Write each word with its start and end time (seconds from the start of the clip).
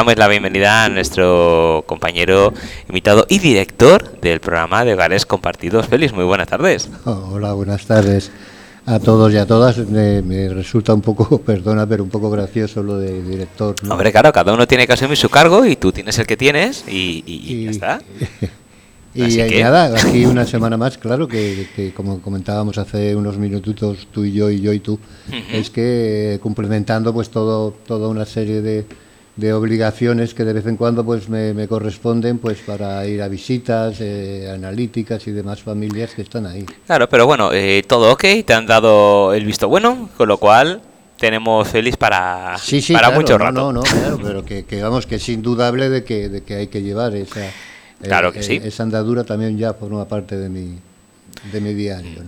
damos 0.00 0.16
la 0.16 0.28
bienvenida 0.28 0.86
a 0.86 0.88
nuestro 0.88 1.84
compañero 1.86 2.54
invitado 2.88 3.26
y 3.28 3.38
director 3.38 4.18
del 4.22 4.40
programa 4.40 4.82
de 4.82 4.94
Hogares 4.94 5.26
Compartidos. 5.26 5.88
Feliz, 5.88 6.14
muy 6.14 6.24
buenas 6.24 6.48
tardes. 6.48 6.88
hola, 7.04 7.52
buenas 7.52 7.84
tardes 7.84 8.30
a 8.86 8.98
todos 8.98 9.30
y 9.34 9.36
a 9.36 9.44
todas. 9.44 9.76
Me, 9.76 10.48
resulta 10.48 10.94
un 10.94 11.02
poco, 11.02 11.38
perdona, 11.44 11.86
pero 11.86 12.02
un 12.02 12.08
poco 12.08 12.30
gracioso 12.30 12.82
lo 12.82 12.96
de 12.96 13.22
director. 13.22 13.74
Hombre, 13.90 14.10
claro, 14.10 14.32
cada 14.32 14.54
uno 14.54 14.66
tiene 14.66 14.86
que 14.86 14.94
asumir 14.94 15.18
su 15.18 15.28
cargo 15.28 15.66
y 15.66 15.76
tú 15.76 15.92
tienes 15.92 16.18
el 16.18 16.26
que 16.26 16.38
tienes 16.38 16.82
y, 16.88 17.64
ya 17.64 17.70
está. 17.70 18.00
y 19.14 19.36
nada, 19.60 19.94
aquí 20.00 20.24
una 20.24 20.46
semana 20.46 20.78
más, 20.78 20.96
claro, 20.96 21.28
que, 21.28 21.92
como 21.94 22.22
comentábamos 22.22 22.78
hace 22.78 23.14
unos 23.14 23.36
minutitos 23.36 24.08
tú 24.10 24.24
y 24.24 24.32
yo 24.32 24.48
y 24.48 24.62
yo 24.62 24.72
y 24.72 24.80
tú, 24.80 24.98
es 25.52 25.68
que 25.68 26.40
complementando 26.42 27.12
pues 27.12 27.28
todo 27.28 27.72
toda 27.86 28.08
una 28.08 28.24
serie 28.24 28.62
de 28.62 28.86
de 29.36 29.52
obligaciones 29.52 30.34
que 30.34 30.44
de 30.44 30.52
vez 30.52 30.66
en 30.66 30.76
cuando 30.76 31.04
pues 31.04 31.28
me, 31.28 31.66
corresponden 31.68 32.38
pues 32.38 32.58
para 32.58 33.06
ir 33.06 33.22
a 33.22 33.28
visitas 33.28 34.00
eh, 34.00 34.50
analíticas 34.52 35.26
y 35.26 35.30
demás 35.30 35.62
familias 35.62 36.14
que 36.14 36.22
están 36.22 36.46
ahí. 36.46 36.66
Claro, 36.86 37.08
pero 37.08 37.26
bueno, 37.26 37.52
eh, 37.52 37.82
todo 37.86 38.12
ok, 38.12 38.24
te 38.44 38.52
han 38.52 38.66
dado 38.66 39.32
el 39.32 39.44
visto 39.44 39.68
bueno, 39.68 40.10
con 40.16 40.28
lo 40.28 40.38
cual 40.38 40.82
tenemos 41.16 41.68
feliz 41.68 41.96
para, 41.96 42.56
para 42.92 43.10
mucho 43.10 43.38
rato. 43.38 43.60
No, 43.60 43.72
no, 43.72 43.82
claro, 43.82 44.18
pero 44.22 44.44
que, 44.44 44.64
vamos, 44.82 45.06
que 45.06 45.16
es 45.16 45.28
indudable 45.28 45.88
de 45.88 46.02
que, 46.02 46.28
de 46.28 46.42
que 46.42 46.54
hay 46.54 46.66
que 46.68 46.82
llevar 46.82 47.14
esa, 47.14 47.46
claro 48.02 48.32
que 48.32 48.40
eh, 48.40 48.42
sí. 48.42 48.60
esa 48.64 48.82
andadura 48.82 49.24
también 49.24 49.56
ya 49.58 49.74
forma 49.74 50.08
parte 50.08 50.36
de 50.36 50.48
mi, 50.48 50.78
de 51.52 51.60
mi 51.60 51.74
diario. 51.74 52.22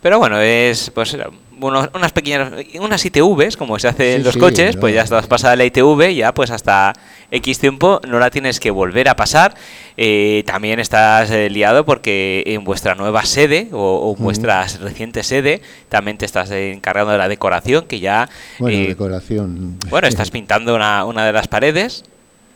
Pero 0.00 0.18
bueno, 0.18 0.38
es 0.38 0.90
pues 0.90 1.16
unas 1.60 2.12
pequeñas, 2.12 2.52
unas 2.80 3.04
ITVs, 3.04 3.56
como 3.56 3.78
se 3.78 3.88
hace 3.88 4.14
en 4.14 4.24
los 4.24 4.36
coches, 4.36 4.76
pues 4.76 4.94
ya 4.94 5.02
estás 5.02 5.26
pasada 5.26 5.56
la 5.56 5.64
ITV, 5.64 6.14
ya 6.14 6.32
pues 6.34 6.50
hasta 6.50 6.92
X 7.30 7.58
tiempo 7.58 8.00
no 8.06 8.18
la 8.18 8.30
tienes 8.30 8.60
que 8.60 8.70
volver 8.70 9.08
a 9.08 9.16
pasar. 9.16 9.54
Eh, 9.96 10.42
también 10.46 10.80
estás 10.80 11.30
eh, 11.30 11.50
liado 11.50 11.84
porque 11.84 12.42
en 12.46 12.64
vuestra 12.64 12.94
nueva 12.94 13.24
sede 13.24 13.68
o, 13.72 14.14
vuestra 14.18 14.66
reciente 14.80 15.22
sede 15.22 15.62
también 15.88 16.18
te 16.18 16.24
estás 16.24 16.50
encargando 16.50 17.12
de 17.12 17.18
la 17.18 17.28
decoración, 17.28 17.86
que 17.86 18.00
ya... 18.00 18.28
Bueno, 18.58 18.78
eh, 18.78 18.88
decoración. 18.88 19.78
Bueno, 19.90 20.08
estás 20.08 20.30
pintando 20.30 20.74
una, 20.74 21.04
una 21.04 21.24
de 21.26 21.32
las 21.32 21.48
paredes. 21.48 22.04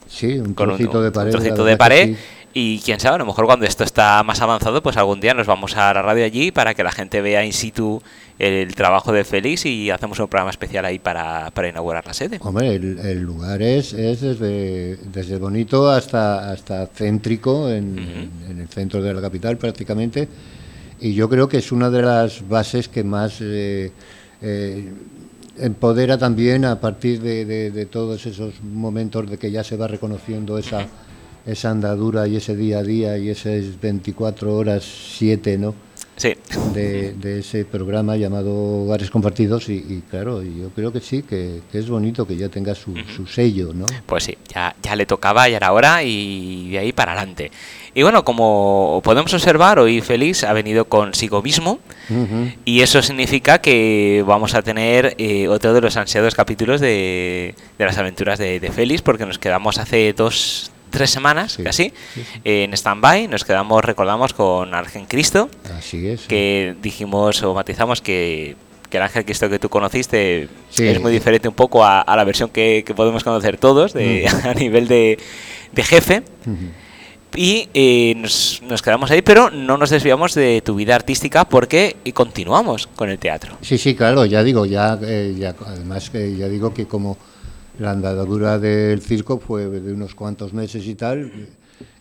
Sí, 0.08 0.38
un 0.38 0.54
trocito 0.54 1.02
de 1.02 1.10
pared. 1.10 1.34
Un 1.34 1.40
trocito 1.40 1.64
de 1.64 1.76
pared. 1.76 2.16
Y 2.60 2.80
quién 2.80 2.98
sabe, 2.98 3.14
a 3.14 3.18
lo 3.18 3.26
mejor 3.26 3.46
cuando 3.46 3.66
esto 3.66 3.84
está 3.84 4.20
más 4.24 4.40
avanzado, 4.40 4.82
pues 4.82 4.96
algún 4.96 5.20
día 5.20 5.32
nos 5.32 5.46
vamos 5.46 5.76
a 5.76 5.94
la 5.94 6.02
radio 6.02 6.24
allí 6.24 6.50
para 6.50 6.74
que 6.74 6.82
la 6.82 6.90
gente 6.90 7.20
vea 7.20 7.44
in 7.44 7.52
situ 7.52 8.02
el 8.36 8.74
trabajo 8.74 9.12
de 9.12 9.22
Félix 9.22 9.64
y 9.64 9.90
hacemos 9.90 10.18
un 10.18 10.26
programa 10.26 10.50
especial 10.50 10.84
ahí 10.84 10.98
para, 10.98 11.52
para 11.52 11.68
inaugurar 11.68 12.04
la 12.04 12.14
sede. 12.14 12.40
Hombre, 12.42 12.74
el, 12.74 13.20
lugar 13.20 13.62
es, 13.62 13.92
es 13.92 14.22
desde, 14.22 14.96
desde, 14.96 15.38
bonito 15.38 15.88
hasta, 15.88 16.50
hasta 16.50 16.88
céntrico, 16.88 17.70
en, 17.70 18.28
el 18.48 18.66
centro 18.66 19.00
de 19.00 19.14
la 19.14 19.20
capital 19.20 19.56
prácticamente, 19.56 20.26
y 20.98 21.14
yo 21.14 21.28
creo 21.28 21.48
que 21.48 21.58
es 21.58 21.70
una 21.70 21.90
de 21.90 22.02
las 22.02 22.48
bases 22.48 22.88
que 22.88 23.04
más 23.04 23.36
eh, 23.40 23.92
eh, 24.42 24.92
empodera 25.58 26.18
también 26.18 26.64
a 26.64 26.80
partir 26.80 27.20
de, 27.20 27.70
de, 27.70 27.86
todos 27.86 28.26
esos 28.26 28.60
momentos 28.64 29.30
de 29.30 29.38
que 29.38 29.52
ya 29.52 29.62
se 29.62 29.76
va 29.76 29.86
reconociendo 29.86 30.58
esa, 30.58 30.88
esa 31.48 31.70
andadura 31.70 32.28
y 32.28 32.36
ese 32.36 32.54
día 32.54 32.78
a 32.78 32.82
día 32.82 33.18
y 33.18 33.30
esas 33.30 33.80
24 33.80 34.54
horas, 34.54 34.84
7, 35.16 35.58
¿no? 35.58 35.74
de, 36.74 37.38
ese 37.38 37.64
programa 37.64 38.16
llamado 38.16 38.52
Hogares 38.82 39.10
Compartidos 39.10 39.68
y, 39.68 40.02
claro, 40.10 40.42
yo 40.42 40.70
creo 40.70 40.92
que 40.92 41.00
sí, 41.00 41.22
que, 41.22 41.60
es 41.72 41.88
bonito 41.88 42.26
que 42.26 42.36
ya 42.36 42.48
tenga 42.48 42.74
su, 42.74 42.94
sello, 43.26 43.72
¿no? 43.72 43.86
Pues 44.06 44.24
sí, 44.24 44.36
ya, 44.52 44.74
ya 44.82 44.96
le 44.96 45.06
tocaba, 45.06 45.48
ya 45.48 45.56
era 45.56 45.72
hora 45.72 46.02
y 46.02 46.70
de 46.70 46.78
ahí 46.78 46.92
para 46.92 47.12
adelante. 47.12 47.50
Y 47.94 48.02
bueno, 48.02 48.24
como 48.24 49.00
podemos 49.04 49.32
observar, 49.32 49.78
hoy 49.78 50.00
Félix 50.00 50.44
ha 50.44 50.52
venido 50.52 50.86
consigo 50.86 51.42
mismo 51.42 51.80
y 52.64 52.80
eso 52.80 53.02
significa 53.02 53.60
que 53.60 54.24
vamos 54.26 54.54
a 54.54 54.62
tener 54.62 55.14
eh, 55.18 55.48
otro 55.48 55.72
de 55.72 55.80
los 55.80 55.96
ansiados 55.96 56.34
capítulos 56.34 56.80
de, 56.80 57.54
de 57.78 57.84
las 57.84 57.98
aventuras 57.98 58.38
de, 58.38 58.60
de 58.60 58.70
Félix 58.70 59.02
porque 59.02 59.26
nos 59.26 59.38
quedamos 59.38 59.78
hace 59.78 60.12
dos, 60.12 60.70
tres 60.90 61.10
semanas, 61.10 61.58
casi, 61.62 61.92
en 62.44 62.72
stand-by. 62.72 63.28
Nos 63.28 63.44
quedamos, 63.44 63.84
recordamos, 63.84 64.32
con 64.32 64.74
Argen 64.74 65.06
Cristo. 65.06 65.48
Así 65.76 66.08
es. 66.08 66.22
Que 66.22 66.74
dijimos 66.82 67.42
o 67.42 67.54
matizamos 67.54 68.00
que, 68.00 68.56
el 68.90 69.02
Ángel 69.02 69.24
Cristo 69.24 69.50
que 69.50 69.58
tú 69.58 69.68
conociste 69.68 70.48
es 70.76 71.00
muy 71.00 71.12
diferente 71.12 71.46
un 71.46 71.54
poco 71.54 71.84
a, 71.84 72.04
la 72.06 72.24
versión 72.24 72.48
que, 72.50 72.84
podemos 72.96 73.22
conocer 73.22 73.58
todos 73.58 73.92
de, 73.92 74.26
a 74.44 74.54
nivel 74.54 74.88
de, 74.88 75.18
jefe. 75.76 76.22
Y 77.36 77.68
eh, 77.74 78.14
nos, 78.16 78.82
quedamos 78.82 79.10
ahí, 79.10 79.20
pero 79.20 79.50
no 79.50 79.76
nos 79.76 79.90
desviamos 79.90 80.34
de 80.34 80.62
tu 80.64 80.74
vida 80.74 80.94
artística 80.94 81.44
porque 81.44 81.96
continuamos 82.14 82.86
con 82.86 83.10
el 83.10 83.18
teatro. 83.18 83.58
Sí, 83.60 83.76
sí, 83.76 83.94
claro, 83.94 84.24
ya 84.24 84.42
digo, 84.42 84.64
ya, 84.64 84.98
eh, 85.02 85.34
ya 85.38 85.54
además 85.66 86.08
que 86.08 86.36
ya 86.36 86.48
digo 86.48 86.72
que 86.72 86.86
como 86.86 87.18
la 87.78 87.92
andadura 87.92 88.58
del 88.58 89.00
circo 89.00 89.38
fue 89.38 89.66
de 89.66 89.92
unos 89.92 90.14
cuantos 90.14 90.52
meses 90.52 90.86
y 90.86 90.94
tal, 90.94 91.30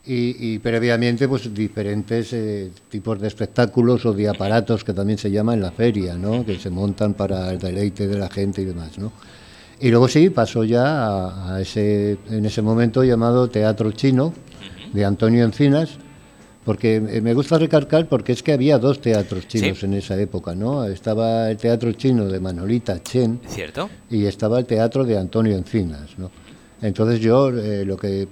y, 0.09 0.59
previamente 0.59 1.27
pues 1.27 1.53
diferentes 1.53 2.31
eh, 2.31 2.71
tipos 2.89 3.19
de 3.19 3.27
espectáculos 3.27 4.05
o 4.05 4.13
de 4.13 4.29
aparatos 4.29 4.83
que 4.83 4.93
también 4.93 5.19
se 5.19 5.29
llama 5.29 5.53
en 5.53 5.61
la 5.61 5.71
feria, 5.71 6.15
¿no? 6.15 6.45
que 6.45 6.57
se 6.57 6.69
montan 6.69 7.13
para 7.13 7.51
el 7.51 7.59
deleite 7.59 8.07
de 8.07 8.17
la 8.17 8.29
gente 8.29 8.61
y 8.61 8.65
demás. 8.65 8.97
¿no? 8.97 9.11
Y 9.81 9.89
luego 9.89 10.07
sí, 10.07 10.29
pasó 10.29 10.63
ya 10.63 11.55
a 11.55 11.61
ese, 11.61 12.17
en 12.29 12.45
ese 12.45 12.61
momento 12.61 13.03
llamado 13.03 13.49
Teatro 13.49 13.91
Chino 13.91 14.33
de 14.93 15.03
Antonio 15.03 15.43
Encinas, 15.43 15.99
porque 16.67 16.99
me 16.99 17.33
gusta 17.33 17.57
recalcar 17.57 18.09
porque 18.09 18.33
es 18.33 18.43
que 18.43 18.51
había 18.51 18.77
dos 18.77 18.99
teatros 18.99 19.47
chinos 19.47 19.81
en 19.83 19.93
esa 19.93 20.19
época, 20.19 20.53
¿no? 20.53 20.83
Estaba 20.83 21.49
el 21.49 21.55
teatro 21.55 21.93
chino 21.93 22.25
de 22.25 22.41
Manolita 22.41 23.01
Chen. 23.01 23.39
¿Cierto? 23.47 23.89
Y 24.09 24.25
estaba 24.25 24.59
el 24.59 24.65
teatro 24.65 25.05
de 25.05 25.17
Antonio 25.17 25.55
Encinas, 25.55 26.19
¿no? 26.19 26.29
Entonces 26.81 27.21
yo 27.21 27.51
eh, 27.51 27.85
lo 27.85 27.95
que 27.95 28.27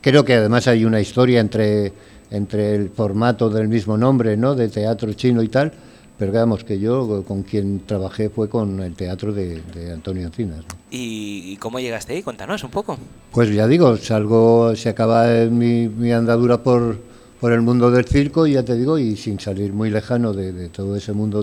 creo 0.00 0.24
que 0.24 0.32
además 0.32 0.66
hay 0.66 0.86
una 0.86 0.98
historia 0.98 1.40
entre, 1.40 1.92
entre 2.30 2.74
el 2.74 2.88
formato 2.88 3.50
del 3.50 3.68
mismo 3.68 3.98
nombre, 3.98 4.34
¿no? 4.38 4.54
De 4.54 4.70
teatro 4.70 5.12
chino 5.12 5.42
y 5.42 5.48
tal, 5.48 5.70
pero 6.18 6.32
digamos 6.32 6.64
que 6.64 6.80
yo 6.80 7.22
con 7.28 7.42
quien 7.42 7.80
trabajé 7.80 8.30
fue 8.30 8.48
con 8.48 8.80
el 8.80 8.94
teatro 8.94 9.30
de, 9.30 9.60
Antonio 9.92 10.26
Encinas. 10.28 10.64
¿Y 10.90 11.54
cómo 11.58 11.78
llegaste 11.80 12.14
ahí? 12.14 12.22
Cuéntanos 12.22 12.64
un 12.64 12.70
poco. 12.70 12.96
Pues 13.30 13.54
ya 13.54 13.66
digo, 13.66 13.94
salgo, 13.98 14.74
se 14.74 14.88
acaba 14.88 15.26
mi, 15.50 15.86
mi 15.86 16.12
andadura 16.12 16.62
por 16.62 17.12
por 17.44 17.52
el 17.52 17.60
mundo 17.60 17.90
del 17.90 18.06
circo, 18.06 18.46
y 18.46 18.54
ya 18.54 18.62
te 18.62 18.74
digo, 18.74 18.98
y 18.98 19.18
sin 19.18 19.38
salir 19.38 19.70
muy 19.70 19.90
lejano 19.90 20.32
de, 20.32 20.70
todo 20.70 20.96
ese 20.96 21.12
mundo 21.12 21.42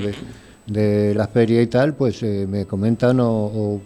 de, 0.66 1.14
la 1.14 1.28
feria 1.28 1.62
y 1.62 1.68
tal, 1.68 1.94
pues 1.94 2.24
eh, 2.24 2.48
me 2.50 2.66
comentan, 2.66 3.20
o, 3.20 3.80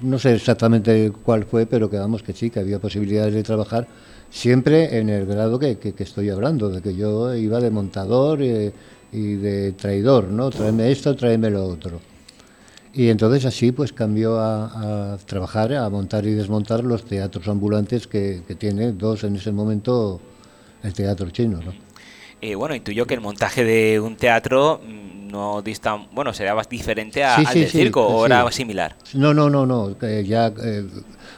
no 0.00 0.18
sé 0.18 0.34
exactamente 0.34 1.12
cuál 1.22 1.44
fue, 1.44 1.66
pero 1.66 1.88
quedamos 1.88 2.24
que 2.24 2.32
sí, 2.32 2.50
que 2.50 2.58
había 2.58 2.80
posibilidades 2.80 3.34
de 3.34 3.44
trabajar 3.44 3.86
siempre 4.30 4.98
en 4.98 5.10
el 5.10 5.26
grado 5.26 5.60
que, 5.60 5.94
estoy 5.96 6.28
hablando, 6.30 6.70
de 6.70 6.82
que 6.82 6.92
yo 6.92 7.32
iba 7.36 7.60
de 7.60 7.70
montador 7.70 8.42
eh, 8.42 8.72
y 9.12 9.34
de 9.34 9.70
traidor, 9.70 10.24
¿no? 10.24 10.50
Tráeme 10.50 10.90
esto, 10.90 11.14
tráeme 11.14 11.50
lo 11.50 11.68
otro. 11.68 12.00
Y 12.92 13.10
entonces 13.10 13.44
así 13.44 13.70
pues 13.70 13.92
cambió 13.92 14.40
a, 14.40 15.16
trabajar, 15.24 15.72
a 15.74 15.88
montar 15.88 16.26
y 16.26 16.32
desmontar 16.32 16.82
los 16.82 17.04
teatros 17.04 17.46
ambulantes 17.46 18.08
que, 18.08 18.42
que 18.48 18.56
tiene, 18.56 18.90
dos 18.90 19.22
en 19.22 19.36
ese 19.36 19.52
momento 19.52 20.20
el 20.82 20.92
teatro 20.92 21.30
chino, 21.30 21.60
¿no? 21.64 21.72
Eh, 22.42 22.54
bueno, 22.54 22.74
intuyo 22.74 23.06
que 23.06 23.14
el 23.14 23.20
montaje 23.20 23.64
de 23.64 24.00
un 24.00 24.16
teatro 24.16 24.80
mm, 24.82 25.28
no 25.30 25.60
dista, 25.60 25.96
bueno, 26.12 26.32
sería 26.32 26.54
más 26.54 26.68
diferente 26.68 27.22
al 27.22 27.44
del 27.44 27.68
circo 27.68 28.06
o 28.06 28.24
era 28.24 28.50
similar. 28.50 28.96
No, 29.12 29.34
no, 29.34 29.50
no, 29.50 29.66
no, 29.66 29.98
ya, 30.00 30.50
eh, 30.62 30.86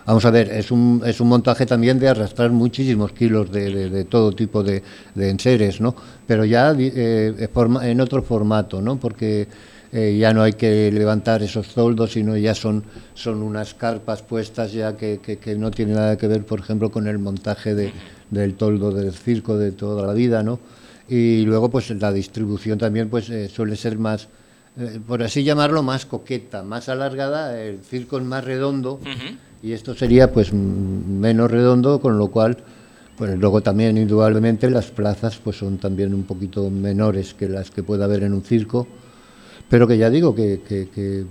vamos 0.07 0.25
a 0.25 0.31
ver, 0.31 0.51
es 0.53 0.71
un, 0.71 1.03
es 1.05 1.21
un 1.21 1.29
montaje 1.29 1.67
también 1.67 1.99
de 1.99 2.09
arrastrar 2.09 2.51
muchísimos 2.51 3.13
kilos 3.13 3.51
de, 3.51 4.07
todo 4.09 4.31
tipo 4.33 4.63
de, 4.63 4.83
enseres, 5.17 5.81
¿no? 5.81 5.97
Pero 6.25 6.45
ya 6.45 6.73
eh, 6.79 7.49
en 7.83 8.01
otro 8.01 8.23
formato, 8.23 8.81
¿no? 8.81 8.97
Porque 8.97 9.49
ya 9.93 10.33
no 10.33 10.43
hay 10.43 10.55
que 10.55 10.91
levantar 10.91 11.43
esos 11.43 11.75
toldos, 11.75 12.13
sino 12.13 12.35
ya 12.35 12.55
son, 12.55 12.83
son 13.13 13.43
unas 13.43 13.75
carpas 13.75 14.23
puestas 14.23 14.73
ya 14.73 14.97
que, 14.97 15.19
que 15.21 15.55
no 15.57 15.71
tienen 15.71 15.97
nada 15.97 16.17
que 16.17 16.29
ver, 16.29 16.47
por 16.47 16.61
ejemplo, 16.61 16.91
con 16.91 17.07
el 17.09 17.19
montaje 17.19 17.75
de 17.75 17.93
del 18.33 18.55
toldo 18.55 18.91
del 18.91 19.13
circo 19.13 19.57
de 19.59 19.73
toda 19.73 20.07
la 20.07 20.15
vida, 20.15 20.43
¿no? 20.43 20.59
Y 21.09 21.45
luego, 21.45 21.71
pues 21.71 21.91
la 21.91 22.11
distribución 22.11 22.79
también, 22.79 23.11
pues 23.11 23.29
eh, 23.29 23.49
suele 23.49 23.77
ser 23.77 23.99
más, 23.99 24.29
eh, 24.81 24.99
por 25.07 25.23
así 25.23 25.45
llamarlo, 25.45 25.83
más 25.83 26.07
coqueta, 26.07 26.63
más 26.63 26.89
alargada. 26.89 27.61
El 27.61 27.81
circo 27.81 28.19
es 28.19 28.25
más 28.25 28.43
redondo 28.43 28.99
y 29.63 29.73
esto 29.73 29.95
sería, 29.95 30.33
pues, 30.33 30.53
menos 30.53 31.51
redondo, 31.51 32.01
con 32.01 32.17
lo 32.17 32.29
cual, 32.29 32.57
pues 33.19 33.39
luego 33.39 33.61
también, 33.61 33.99
indudablemente, 33.99 34.71
las 34.71 34.91
plazas, 34.91 35.39
pues, 35.45 35.57
son 35.59 35.77
también 35.77 36.15
un 36.15 36.23
poquito 36.23 36.71
menores 36.71 37.35
que 37.35 37.51
las 37.51 37.71
que 37.71 37.83
pueda 37.83 38.07
haber 38.07 38.23
en 38.23 38.33
un 38.33 38.43
circo, 38.43 38.87
pero 39.69 39.87
que 39.87 39.99
ya 39.99 40.09
digo 40.09 40.35
que, 40.35 41.27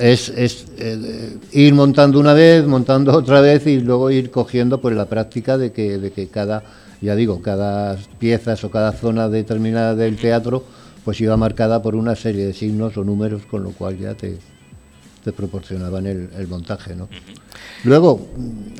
es, 0.00 0.28
es 0.30 0.66
eh, 0.78 1.38
ir 1.52 1.74
montando 1.74 2.20
una 2.20 2.32
vez, 2.34 2.66
montando 2.66 3.12
otra 3.16 3.40
vez 3.40 3.66
y 3.66 3.80
luego 3.80 4.10
ir 4.10 4.30
cogiendo 4.30 4.80
pues 4.80 4.96
la 4.96 5.06
práctica 5.06 5.58
de 5.58 5.72
que, 5.72 5.98
de 5.98 6.10
que 6.12 6.28
cada, 6.28 6.62
ya 7.00 7.14
digo, 7.14 7.40
cada 7.42 7.96
piezas 8.18 8.62
o 8.64 8.70
cada 8.70 8.92
zona 8.92 9.28
determinada 9.28 9.94
del 9.94 10.16
teatro 10.16 10.64
pues 11.04 11.20
iba 11.20 11.36
marcada 11.36 11.80
por 11.82 11.94
una 11.94 12.16
serie 12.16 12.46
de 12.46 12.52
signos 12.52 12.96
o 12.96 13.04
números, 13.04 13.42
con 13.46 13.62
lo 13.62 13.70
cual 13.70 13.96
ya 13.96 14.14
te, 14.14 14.38
te 15.22 15.32
proporcionaban 15.32 16.04
el, 16.06 16.30
el 16.36 16.48
montaje. 16.48 16.96
¿no? 16.96 17.08
Luego, 17.84 18.28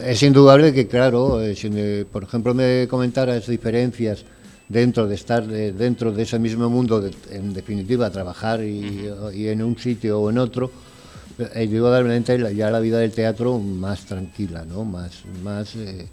es 0.04 0.22
indudable 0.24 0.72
que, 0.72 0.88
claro, 0.88 1.40
eh, 1.40 1.54
si 1.54 1.70
me, 1.70 2.04
por 2.04 2.24
ejemplo 2.24 2.54
me 2.54 2.88
comentaras 2.88 3.46
diferencias 3.46 4.24
dentro 4.68 5.06
de 5.06 5.14
estar 5.14 5.46
de, 5.46 5.72
dentro 5.72 6.12
de 6.12 6.22
ese 6.22 6.38
mismo 6.38 6.68
mundo, 6.68 7.00
de, 7.00 7.12
en 7.30 7.54
definitiva, 7.54 8.10
trabajar 8.10 8.62
y, 8.62 9.08
y, 9.34 9.48
en 9.48 9.62
un 9.62 9.78
sitio 9.78 10.20
o 10.20 10.30
en 10.30 10.38
otro, 10.38 10.70
eh, 11.38 11.64
indudablemente 11.64 12.54
ya 12.54 12.70
la 12.70 12.80
vida 12.80 12.98
del 12.98 13.12
teatro 13.12 13.58
más 13.58 14.04
tranquila, 14.06 14.64
¿no? 14.64 14.84
Más, 14.84 15.22
más 15.42 15.74
eh, 15.76 16.08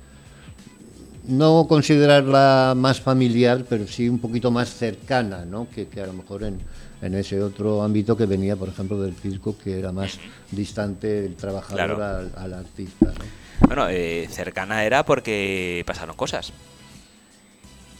no 1.27 1.65
considerarla 1.67 2.73
más 2.75 2.99
familiar, 2.99 3.65
pero 3.67 3.87
sí 3.87 4.09
un 4.09 4.19
poquito 4.19 4.51
más 4.51 4.69
cercana, 4.73 5.45
¿no? 5.45 5.67
Que, 5.69 5.87
que 5.87 6.01
a 6.01 6.07
lo 6.07 6.13
mejor 6.13 6.43
en, 6.43 6.59
en, 7.01 7.13
ese 7.15 7.41
otro 7.41 7.81
ámbito 7.83 8.17
que 8.17 8.25
venía, 8.25 8.55
por 8.55 8.67
ejemplo, 8.69 9.01
del 9.01 9.15
circo, 9.15 9.55
que 9.57 9.79
era 9.79 9.91
más 9.91 10.19
distante 10.51 11.25
el 11.25 11.35
trabajador 11.35 11.95
Claro. 11.95 12.03
al, 12.03 12.31
al 12.35 12.53
artista. 12.53 13.05
¿no? 13.05 13.67
Bueno, 13.67 13.87
eh, 13.89 14.27
cercana 14.29 14.83
era 14.83 15.05
porque 15.05 15.83
pasaron 15.85 16.15
cosas. 16.17 16.51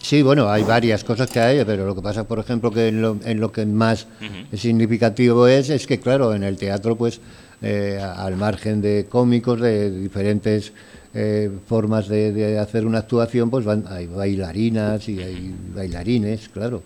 Sí, 0.04 0.22
bueno, 0.22 0.50
hay 0.50 0.64
varias 0.64 1.02
cosas 1.06 1.30
que 1.30 1.40
hay, 1.40 1.64
pero 1.64 1.86
lo 1.86 1.96
que 1.96 2.02
pasa, 2.02 2.26
por 2.26 2.38
ejemplo, 2.38 2.70
que 2.72 2.90
en 2.90 3.02
lo, 3.02 3.18
en 3.24 3.40
lo 3.40 3.54
que 3.54 3.66
más 3.66 4.06
significativo 4.54 5.48
es, 5.48 5.70
es 5.70 5.88
que, 5.88 6.02
claro, 6.02 6.34
en 6.34 6.44
el 6.44 6.58
teatro, 6.58 6.98
pues, 6.98 7.22
eh, 7.62 8.02
al 8.04 8.36
margen 8.36 8.82
de 8.82 9.06
cómicos, 9.08 9.62
de 9.62 9.90
diferentes 9.90 10.74
eh, 11.14 11.50
formas 11.68 12.10
de, 12.10 12.34
de 12.34 12.60
hacer 12.60 12.86
una 12.86 12.98
actuación, 12.98 13.50
pues 13.50 13.64
van, 13.64 13.86
hay 13.88 14.08
bailarinas 14.08 15.08
y 15.08 15.22
hay 15.22 15.56
bailarines, 15.74 16.50
claro. 16.50 16.84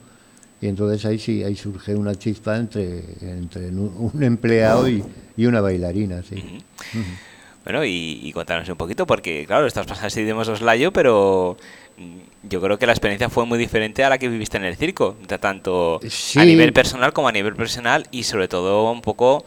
Y 0.62 0.68
entonces 0.68 1.04
ahí 1.08 1.18
sí, 1.18 1.44
ahí 1.44 1.56
surge 1.56 1.96
una 1.96 2.14
chispa 2.14 2.56
entre, 2.56 3.02
entre 3.22 3.70
un, 3.70 4.12
empleado 4.22 4.88
y, 4.88 5.04
y 5.36 5.48
una 5.48 5.62
bailarina, 5.62 6.22
sí. 6.22 6.60
Bueno, 7.64 7.84
y, 7.84 8.22
y 8.24 8.32
contarnos 8.32 8.70
un 8.70 8.78
poquito, 8.78 9.08
porque 9.08 9.46
claro, 9.48 9.66
estás 9.66 9.88
pasando 9.88 10.08
así 10.08 10.24
de 10.24 10.46
Soslayo, 10.46 10.94
pero 10.94 11.58
yo 12.44 12.62
creo 12.62 12.78
que 12.78 12.86
la 12.86 12.92
experiencia 12.94 13.30
fue 13.30 13.46
muy 13.46 13.58
diferente 13.58 14.04
a 14.04 14.10
la 14.10 14.18
que 14.18 14.30
viviste 14.30 14.58
en 14.58 14.64
el 14.66 14.76
circo, 14.76 15.18
tanto 15.40 16.00
Sí. 16.08 16.40
a 16.40 16.46
nivel 16.46 16.72
personal 16.74 17.12
como 17.14 17.28
a 17.28 17.32
nivel 17.32 17.56
profesional, 17.56 18.08
y 18.12 18.24
sobre 18.24 18.48
todo 18.48 18.92
un 18.92 19.02
poco, 19.02 19.46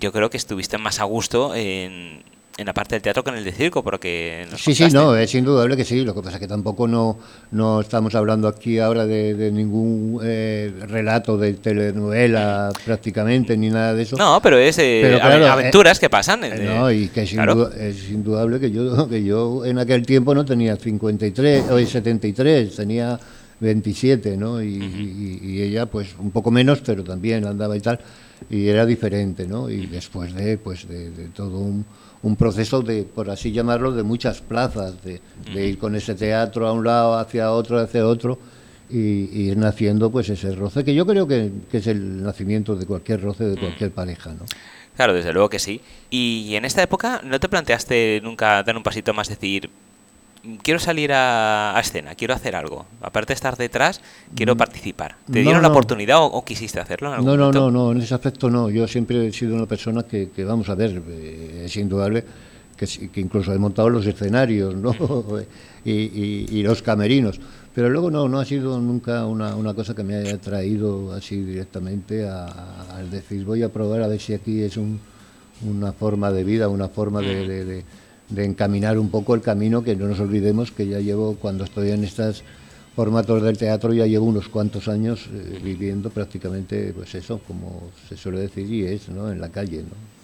yo 0.00 0.12
creo 0.12 0.28
que 0.30 0.36
estuviste 0.36 0.76
más 0.78 1.00
a 1.00 1.04
gusto 1.04 1.54
en, 1.54 2.22
en 2.58 2.66
la 2.66 2.74
parte 2.74 2.96
del 2.96 3.02
teatro 3.02 3.22
que 3.22 3.30
en 3.30 3.36
el 3.36 3.44
de 3.44 3.52
circo, 3.52 3.84
porque 3.84 4.44
Sí, 4.56 4.74
sí, 4.74 4.88
no, 4.92 5.14
es 5.16 5.32
indudable 5.34 5.76
que 5.76 5.84
sí. 5.84 6.00
Lo 6.04 6.12
que 6.12 6.22
pasa 6.22 6.34
es 6.36 6.40
que 6.40 6.48
tampoco 6.48 6.88
no, 6.88 7.16
no 7.52 7.80
estamos 7.80 8.16
hablando 8.16 8.48
aquí 8.48 8.80
ahora 8.80 9.06
de, 9.06 9.34
de 9.34 9.52
ningún 9.52 10.18
eh, 10.24 10.72
relato 10.88 11.38
de 11.38 11.52
telenovela 11.54 12.70
prácticamente, 12.84 13.56
ni 13.56 13.70
nada 13.70 13.94
de 13.94 14.02
eso. 14.02 14.16
No, 14.16 14.40
pero 14.42 14.58
es 14.58 14.76
eh, 14.78 14.98
Pero 15.04 15.18
ave- 15.18 15.20
claro, 15.20 15.44
eh, 15.44 15.48
aventuras 15.48 16.00
que 16.00 16.10
pasan. 16.10 16.42
Eh, 16.42 16.64
no, 16.64 16.90
y 16.90 17.06
que 17.08 17.22
es, 17.22 17.30
claro. 17.30 17.70
indu- 17.70 17.74
es 17.76 18.10
indudable 18.10 18.58
que 18.58 18.72
yo, 18.72 19.08
que 19.08 19.22
yo 19.22 19.64
en 19.64 19.78
aquel 19.78 20.04
tiempo 20.04 20.34
no 20.34 20.44
tenía 20.44 20.74
53, 20.74 21.70
o 21.70 21.78
73, 21.78 22.74
tenía 22.74 23.20
27, 23.60 24.36
¿no? 24.36 24.60
Y, 24.60 24.66
y- 24.74 25.40
y 25.42 25.62
ella, 25.62 25.86
pues, 25.86 26.08
un 26.18 26.32
poco 26.32 26.50
menos, 26.50 26.80
pero 26.84 27.04
también 27.04 27.46
andaba 27.46 27.76
y 27.76 27.80
tal, 27.80 28.00
y 28.50 28.66
era 28.68 28.84
diferente, 28.84 29.46
¿no? 29.46 29.70
Y 29.70 29.86
después 29.86 30.34
de, 30.34 30.58
pues, 30.58 30.88
de, 30.88 31.10
de 31.10 31.28
todo 31.28 31.58
un, 31.58 31.84
un 32.22 32.36
proceso 32.36 32.82
de, 32.82 33.04
por 33.04 33.30
así 33.30 33.52
llamarlo, 33.52 33.92
de 33.92 34.02
muchas 34.02 34.40
plazas, 34.40 35.02
de, 35.02 35.20
de 35.52 35.66
ir 35.66 35.78
con 35.78 35.94
ese 35.94 36.14
teatro 36.14 36.66
a 36.66 36.72
un 36.72 36.84
lado, 36.84 37.14
hacia 37.18 37.52
otro, 37.52 37.78
hacia 37.78 38.06
otro, 38.06 38.38
y, 38.90 38.96
y 38.98 39.50
ir 39.50 39.56
naciendo, 39.56 40.10
pues, 40.10 40.28
ese 40.28 40.52
roce, 40.54 40.82
que 40.84 40.94
yo 40.94 41.06
creo 41.06 41.26
que, 41.28 41.52
que 41.70 41.78
es 41.78 41.86
el 41.86 42.22
nacimiento 42.22 42.74
de 42.74 42.86
cualquier 42.86 43.20
roce, 43.20 43.44
de 43.44 43.56
cualquier 43.56 43.90
pareja, 43.92 44.30
¿no? 44.32 44.44
Claro, 44.96 45.14
desde 45.14 45.32
luego 45.32 45.48
que 45.48 45.58
sí. 45.60 45.80
Y 46.10 46.54
en 46.56 46.64
esta 46.64 46.82
época, 46.82 47.20
¿no 47.22 47.38
te 47.38 47.48
planteaste 47.48 48.20
nunca 48.22 48.62
dar 48.64 48.76
un 48.76 48.82
pasito 48.82 49.14
más, 49.14 49.28
decir, 49.28 49.68
"Mm, 49.68 49.87
quiero 50.62 50.78
salir 50.80 51.12
a, 51.12 51.76
a 51.76 51.80
escena, 51.80 52.14
quiero 52.14 52.34
hacer 52.34 52.54
algo? 52.56 52.86
Aparte 53.00 53.28
de 53.32 53.34
estar 53.34 53.56
detrás, 53.56 54.00
quiero 54.34 54.56
participar. 54.56 55.16
¿Te 55.26 55.32
Mm, 55.32 55.34
no, 55.34 55.40
dieron 55.42 55.62
la 55.62 55.68
oportunidad 55.68 56.18
o, 56.18 56.26
o 56.26 56.44
quisiste 56.44 56.80
hacerlo 56.80 57.08
en 57.08 57.14
algún 57.14 57.26
No, 57.30 57.36
no, 57.36 57.42
momento? 57.46 57.70
no, 57.70 57.84
no, 57.86 57.92
en 57.92 58.00
ese 58.02 58.14
aspecto 58.14 58.48
no. 58.50 58.70
Yo 58.70 58.86
siempre 58.88 59.26
he 59.26 59.32
sido 59.32 59.54
una 59.56 59.66
persona 59.66 60.02
que, 60.04 60.30
que 60.30 60.44
vamos 60.44 60.68
a 60.68 60.74
ver, 60.74 61.02
eh, 61.08 61.62
es 61.66 61.76
indudable 61.76 62.24
que, 62.76 62.86
que 63.10 63.20
incluso 63.20 63.52
he 63.52 63.58
montado 63.58 63.90
los 63.90 64.06
escenarios 64.06 64.74
¿no? 64.74 64.94
y, 65.84 65.90
y- 65.92 66.46
y 66.50 66.62
los 66.62 66.82
camerinos. 66.82 67.40
Pero 67.74 67.90
luego 67.90 68.10
no, 68.10 68.28
no 68.28 68.40
ha 68.40 68.44
sido 68.44 68.80
nunca 68.80 69.24
una, 69.26 69.54
una 69.54 69.72
cosa 69.74 69.94
que 69.94 70.02
me 70.02 70.16
haya 70.16 70.38
traído 70.38 71.12
así 71.12 71.36
directamente 71.42 72.28
al 72.28 73.10
decir 73.10 73.44
voy 73.44 73.62
a 73.62 73.68
probar 73.72 74.02
a 74.02 74.08
ver 74.08 74.20
si 74.20 74.34
aquí 74.34 74.62
es 74.62 74.76
un- 74.76 74.98
una 75.68 75.92
forma 75.92 76.30
de 76.30 76.44
vida, 76.44 76.68
una 76.68 76.88
forma 76.88 77.20
de, 77.20 77.46
de- 77.46 77.64
de- 77.64 77.84
de 78.30 78.44
encaminar 78.44 78.98
un 78.98 79.08
poco 79.10 79.34
el 79.34 79.40
camino, 79.40 79.82
que 79.82 79.96
no 79.96 80.06
nos 80.06 80.20
olvidemos 80.20 80.70
que 80.70 80.86
ya 80.86 81.00
llevo, 81.00 81.36
cuando 81.36 81.64
estoy 81.64 81.90
en 81.90 82.04
estos 82.04 82.42
formatos 82.94 83.42
del 83.42 83.56
teatro, 83.56 83.92
ya 83.92 84.06
llevo 84.06 84.26
unos 84.26 84.48
cuantos 84.48 84.88
años 84.88 85.28
eh, 85.32 85.60
viviendo 85.62 86.10
prácticamente, 86.10 86.92
pues 86.92 87.14
eso, 87.14 87.40
como 87.46 87.90
se 88.08 88.16
suele 88.16 88.40
decir, 88.40 88.70
y 88.70 88.86
es, 88.86 89.08
¿no? 89.08 89.30
En 89.30 89.40
la 89.40 89.48
calle, 89.50 89.82
¿no? 89.82 90.18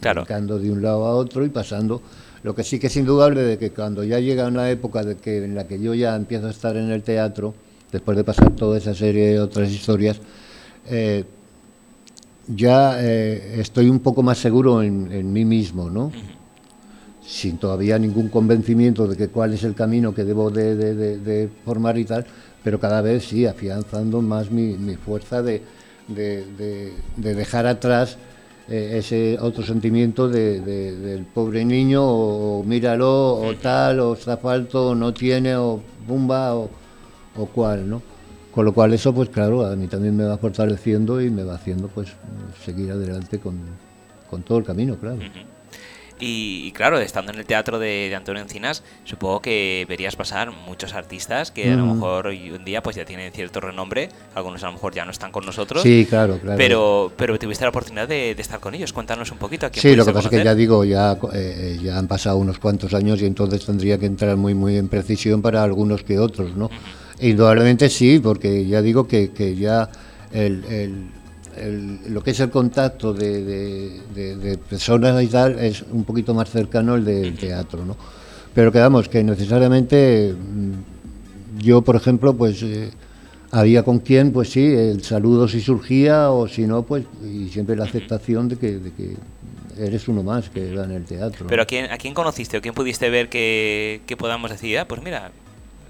Claro. 0.00 0.24
De 0.60 0.70
un 0.70 0.82
lado 0.82 1.06
a 1.06 1.14
otro 1.14 1.44
y 1.44 1.48
pasando. 1.48 2.02
Lo 2.42 2.54
que 2.54 2.62
sí 2.62 2.78
que 2.78 2.88
es 2.88 2.96
indudable 2.96 3.40
de 3.40 3.56
que 3.56 3.70
cuando 3.70 4.04
ya 4.04 4.20
llega 4.20 4.46
una 4.46 4.68
época 4.70 5.02
de 5.02 5.16
que, 5.16 5.44
en 5.44 5.54
la 5.54 5.66
que 5.66 5.80
yo 5.80 5.94
ya 5.94 6.14
empiezo 6.14 6.46
a 6.46 6.50
estar 6.50 6.76
en 6.76 6.90
el 6.90 7.02
teatro, 7.02 7.54
después 7.90 8.16
de 8.16 8.24
pasar 8.24 8.54
toda 8.54 8.76
esa 8.76 8.94
serie 8.94 9.28
de 9.28 9.40
otras 9.40 9.70
historias, 9.70 10.20
eh, 10.90 11.24
ya 12.48 13.02
eh, 13.02 13.60
estoy 13.60 13.88
un 13.88 14.00
poco 14.00 14.22
más 14.22 14.36
seguro 14.36 14.82
en, 14.82 15.10
en 15.10 15.32
mí 15.32 15.46
mismo, 15.46 15.88
¿no? 15.88 16.12
Sin 17.26 17.56
todavía 17.58 17.98
ningún 17.98 18.28
convencimiento 18.28 19.06
de 19.06 19.16
que 19.16 19.28
cuál 19.28 19.54
es 19.54 19.64
el 19.64 19.74
camino 19.74 20.14
que 20.14 20.24
debo 20.24 20.50
de, 20.50 20.76
de- 20.76 20.94
de- 20.94 21.18
de 21.18 21.48
formar 21.64 21.96
y 21.98 22.04
tal, 22.04 22.26
pero 22.62 22.78
cada 22.78 23.00
vez 23.00 23.24
sí, 23.28 23.46
afianzando 23.46 24.20
más 24.20 24.50
mi, 24.50 24.76
mi 24.76 24.96
fuerza 24.96 25.42
de, 25.42 25.62
de- 26.08 26.44
de- 26.58 26.92
de 27.16 27.34
dejar 27.34 27.66
atrás 27.66 28.18
eh, 28.68 28.96
ese 28.98 29.38
otro 29.40 29.62
sentimiento 29.64 30.28
de, 30.28 30.60
de- 30.60 30.96
del 30.96 31.24
pobre 31.24 31.64
niño, 31.64 32.02
o, 32.04 32.62
míralo, 32.64 33.34
o 33.36 33.54
tal, 33.56 34.00
o 34.00 34.14
está 34.14 34.36
falto, 34.36 34.88
o 34.90 34.94
no 34.94 35.12
tiene, 35.14 35.56
o 35.56 35.80
bumba, 36.06 36.54
o, 36.54 36.68
o 37.36 37.46
cual, 37.46 37.88
¿no? 37.88 38.02
Con 38.52 38.64
lo 38.66 38.72
cual 38.72 38.92
eso, 38.94 39.12
pues 39.14 39.30
claro, 39.30 39.66
a 39.66 39.74
mí 39.76 39.86
también 39.88 40.16
me 40.16 40.24
va 40.24 40.38
fortaleciendo 40.38 41.20
y 41.20 41.28
me 41.30 41.42
va 41.42 41.54
haciendo 41.56 41.88
pues 41.88 42.08
seguir 42.64 42.92
adelante 42.92 43.38
con, 43.40 43.58
con 44.30 44.42
todo 44.42 44.58
el 44.58 44.64
camino, 44.64 44.96
claro. 44.96 45.18
Y, 46.20 46.62
y 46.66 46.72
claro, 46.72 46.98
estando 47.00 47.32
en 47.32 47.38
el 47.40 47.44
teatro 47.44 47.78
de, 47.80 48.08
de 48.08 48.14
Antonio 48.14 48.40
Encinas, 48.40 48.84
supongo 49.04 49.40
que 49.40 49.84
verías 49.88 50.14
pasar 50.14 50.52
muchos 50.52 50.94
artistas 50.94 51.50
que 51.50 51.72
a 51.72 51.76
lo 51.76 51.84
Mm. 51.86 51.92
mejor 51.94 52.26
hoy 52.28 52.50
un 52.52 52.64
día 52.64 52.82
pues 52.84 52.94
ya 52.94 53.04
tienen 53.04 53.32
cierto 53.32 53.60
renombre, 53.60 54.08
algunos 54.34 54.62
a 54.62 54.66
lo 54.66 54.74
mejor 54.74 54.94
ya 54.94 55.04
no 55.04 55.10
están 55.10 55.32
con 55.32 55.44
nosotros, 55.44 55.82
Sí, 55.82 56.06
claro, 56.08 56.38
claro. 56.38 56.56
pero, 56.56 57.12
pero 57.16 57.36
tuviste 57.38 57.64
la 57.64 57.70
oportunidad 57.70 58.06
de, 58.06 58.34
de 58.34 58.42
estar 58.42 58.60
con 58.60 58.74
ellos. 58.74 58.92
Cuéntanos 58.92 59.32
un 59.32 59.38
poquito 59.38 59.66
a 59.66 59.70
quién 59.70 59.82
Sí, 59.82 59.96
lo 59.96 60.04
que 60.06 60.12
pasa 60.12 60.28
es 60.28 60.38
que 60.38 60.44
ya 60.44 60.54
digo, 60.54 60.84
ya, 60.84 61.18
eh, 61.32 61.78
ya 61.82 61.98
han 61.98 62.06
pasado 62.06 62.36
unos 62.36 62.58
cuantos 62.60 62.94
años 62.94 63.20
y 63.20 63.26
entonces 63.26 63.64
tendría 63.66 63.98
que 63.98 64.06
entrar 64.06 64.36
muy 64.36 64.54
muy 64.54 64.76
en 64.76 64.88
precisión 64.88 65.42
para 65.42 65.62
algunos 65.64 66.04
que 66.04 66.18
otros, 66.20 66.56
¿no? 66.56 66.70
Indudablemente 67.20 67.88
sí, 67.90 68.20
porque 68.22 68.66
ya 68.66 68.82
digo 68.82 69.06
que, 69.08 69.30
que 69.32 69.56
ya 69.56 69.88
el, 70.32 70.64
el- 70.66 71.06
el- 71.58 72.12
lo 72.12 72.22
que 72.22 72.30
es 72.32 72.40
el 72.40 72.50
contacto 72.50 73.12
de, 73.12 73.42
de- 73.44 74.00
de- 74.14 74.36
de 74.36 74.58
personas 74.58 75.22
y 75.22 75.26
tal 75.28 75.58
es 75.58 75.82
un 75.90 76.04
poquito 76.04 76.34
más 76.34 76.50
cercano 76.50 76.94
el 76.96 77.04
del 77.04 77.34
teatro, 77.36 77.84
¿no? 77.84 77.96
Pero 78.54 78.70
que 78.70 78.78
vamos, 78.78 79.08
que 79.08 79.22
necesariamente 79.24 80.32
mm, 80.34 81.58
yo, 81.62 81.82
por 81.82 81.96
ejemplo, 81.96 82.34
pues 82.34 82.62
eh, 82.62 82.90
había 83.50 83.82
con 83.82 83.98
quien, 84.00 84.32
pues 84.32 84.50
sí, 84.50 84.64
el 84.64 85.02
saludo 85.04 85.48
si 85.48 85.60
surgía 85.60 86.30
o 86.30 86.48
si 86.48 86.66
no, 86.66 86.82
pues, 86.82 87.04
y 87.24 87.48
siempre 87.48 87.76
la 87.76 87.84
aceptación 87.84 88.48
de 88.48 88.56
que, 88.56 88.78
de 88.78 88.92
que 88.92 89.16
eres 89.78 90.06
uno 90.08 90.22
más 90.22 90.50
que 90.50 90.74
va 90.74 90.84
en 90.84 90.92
el 90.92 91.04
teatro. 91.04 91.46
Pero 91.48 91.62
¿a 91.62 91.66
quién, 91.66 91.90
¿a 91.90 91.98
quién 91.98 92.14
conociste 92.14 92.58
o 92.58 92.60
quién 92.62 92.74
pudiste 92.74 93.10
ver 93.10 93.28
que, 93.28 94.02
que 94.06 94.16
podamos 94.16 94.50
decir, 94.50 94.78
ah, 94.78 94.86
pues 94.86 95.02
mira, 95.02 95.32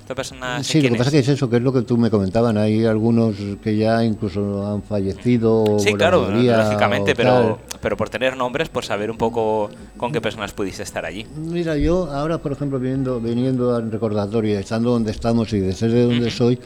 esta 0.05 0.15
persona 0.15 0.63
sé 0.63 0.73
Sí, 0.73 0.83
lo 0.83 0.91
que 0.93 0.99
pasa 0.99 1.09
es"? 1.09 1.13
que 1.13 1.19
es 1.21 1.29
eso, 1.29 1.49
que 1.49 1.57
es 1.57 1.63
lo 1.63 1.73
que 1.73 1.81
tú 1.83 1.97
me 1.97 2.11
comentaban. 2.11 2.59
Hay 2.59 2.85
algunos 2.85 3.37
que 3.63 3.75
ya 3.77 4.05
incluso 4.05 4.67
han 4.67 4.83
fallecido. 4.83 5.79
Sí, 5.79 5.93
la 5.93 5.97
claro, 5.97 6.23
mayoría, 6.29 6.59
lógicamente, 6.59 7.13
o 7.13 7.15
pero, 7.15 7.31
tal. 7.33 7.57
pero 7.81 7.97
por 7.97 8.11
tener 8.11 8.37
nombres, 8.37 8.69
por 8.69 8.85
saber 8.85 9.11
un 9.11 9.17
poco 9.17 9.71
con 9.97 10.13
qué 10.13 10.21
personas 10.21 10.53
pudiste 10.53 10.83
estar 10.83 11.07
allí. 11.07 11.27
Mira, 11.37 11.77
yo 11.79 12.13
ahora, 12.13 12.37
por 12.39 12.53
ejemplo, 12.53 12.79
viniendo, 12.79 13.19
viniendo 13.19 13.75
al 13.75 13.91
recordatorio, 13.91 14.59
estando 14.59 14.91
donde 14.91 15.11
estamos 15.11 15.51
y 15.55 15.61
de 15.61 15.73
ser 15.73 15.91
de 15.91 16.05
donde 16.05 16.31
soy, 16.31 16.59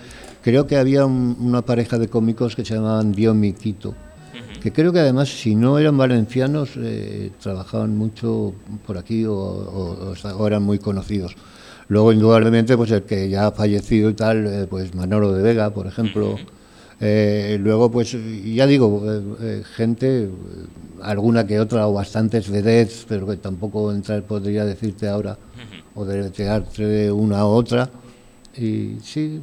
creo 0.42 0.66
que 0.66 0.76
había 0.76 1.06
un- 1.06 1.36
una 1.38 1.62
pareja 1.62 1.96
de 1.98 2.08
cómicos 2.08 2.56
que 2.56 2.64
se 2.64 2.74
llamaban 2.74 3.12
Dion 3.12 3.38
Miquito. 3.38 3.94
que 4.60 4.72
creo 4.72 4.92
que 4.92 4.98
además 4.98 5.28
si 5.28 5.54
no 5.54 5.78
eran 5.78 5.96
valencianos 5.96 6.70
eh, 6.76 7.30
trabajaban 7.40 7.96
mucho 7.96 8.54
por 8.84 8.98
aquí 8.98 9.24
o, 9.24 10.12
eran 10.44 10.64
muy 10.64 10.80
conocidos. 10.80 11.36
Luego, 11.88 12.12
indudablemente, 12.12 12.76
pues 12.76 12.90
el 12.90 13.02
que 13.02 13.28
ya 13.28 13.46
ha 13.46 13.52
fallecido 13.52 14.10
y 14.10 14.14
tal, 14.14 14.46
eh, 14.46 14.66
pues 14.68 14.94
Manolo 14.94 15.32
de 15.32 15.42
Vega, 15.42 15.70
por 15.70 15.86
ejemplo. 15.86 16.36
Eh, 17.00 17.58
luego, 17.60 17.90
pues 17.90 18.16
ya 18.44 18.66
digo, 18.66 19.06
gente, 19.76 20.28
alguna 21.00 21.46
que 21.46 21.60
otra, 21.60 21.86
o 21.86 21.92
bastantes 21.92 22.50
vedettes, 22.50 23.06
pero 23.08 23.26
que 23.26 23.36
tampoco 23.36 23.92
entrar 23.92 24.22
podría 24.24 24.64
decirte 24.64 25.08
ahora, 25.08 25.38
o 25.94 26.04
de 26.04 26.30
teatro 26.30 26.86
una 27.14 27.46
u 27.46 27.50
otra. 27.50 27.88
Y 28.56 28.96
sí, 29.02 29.40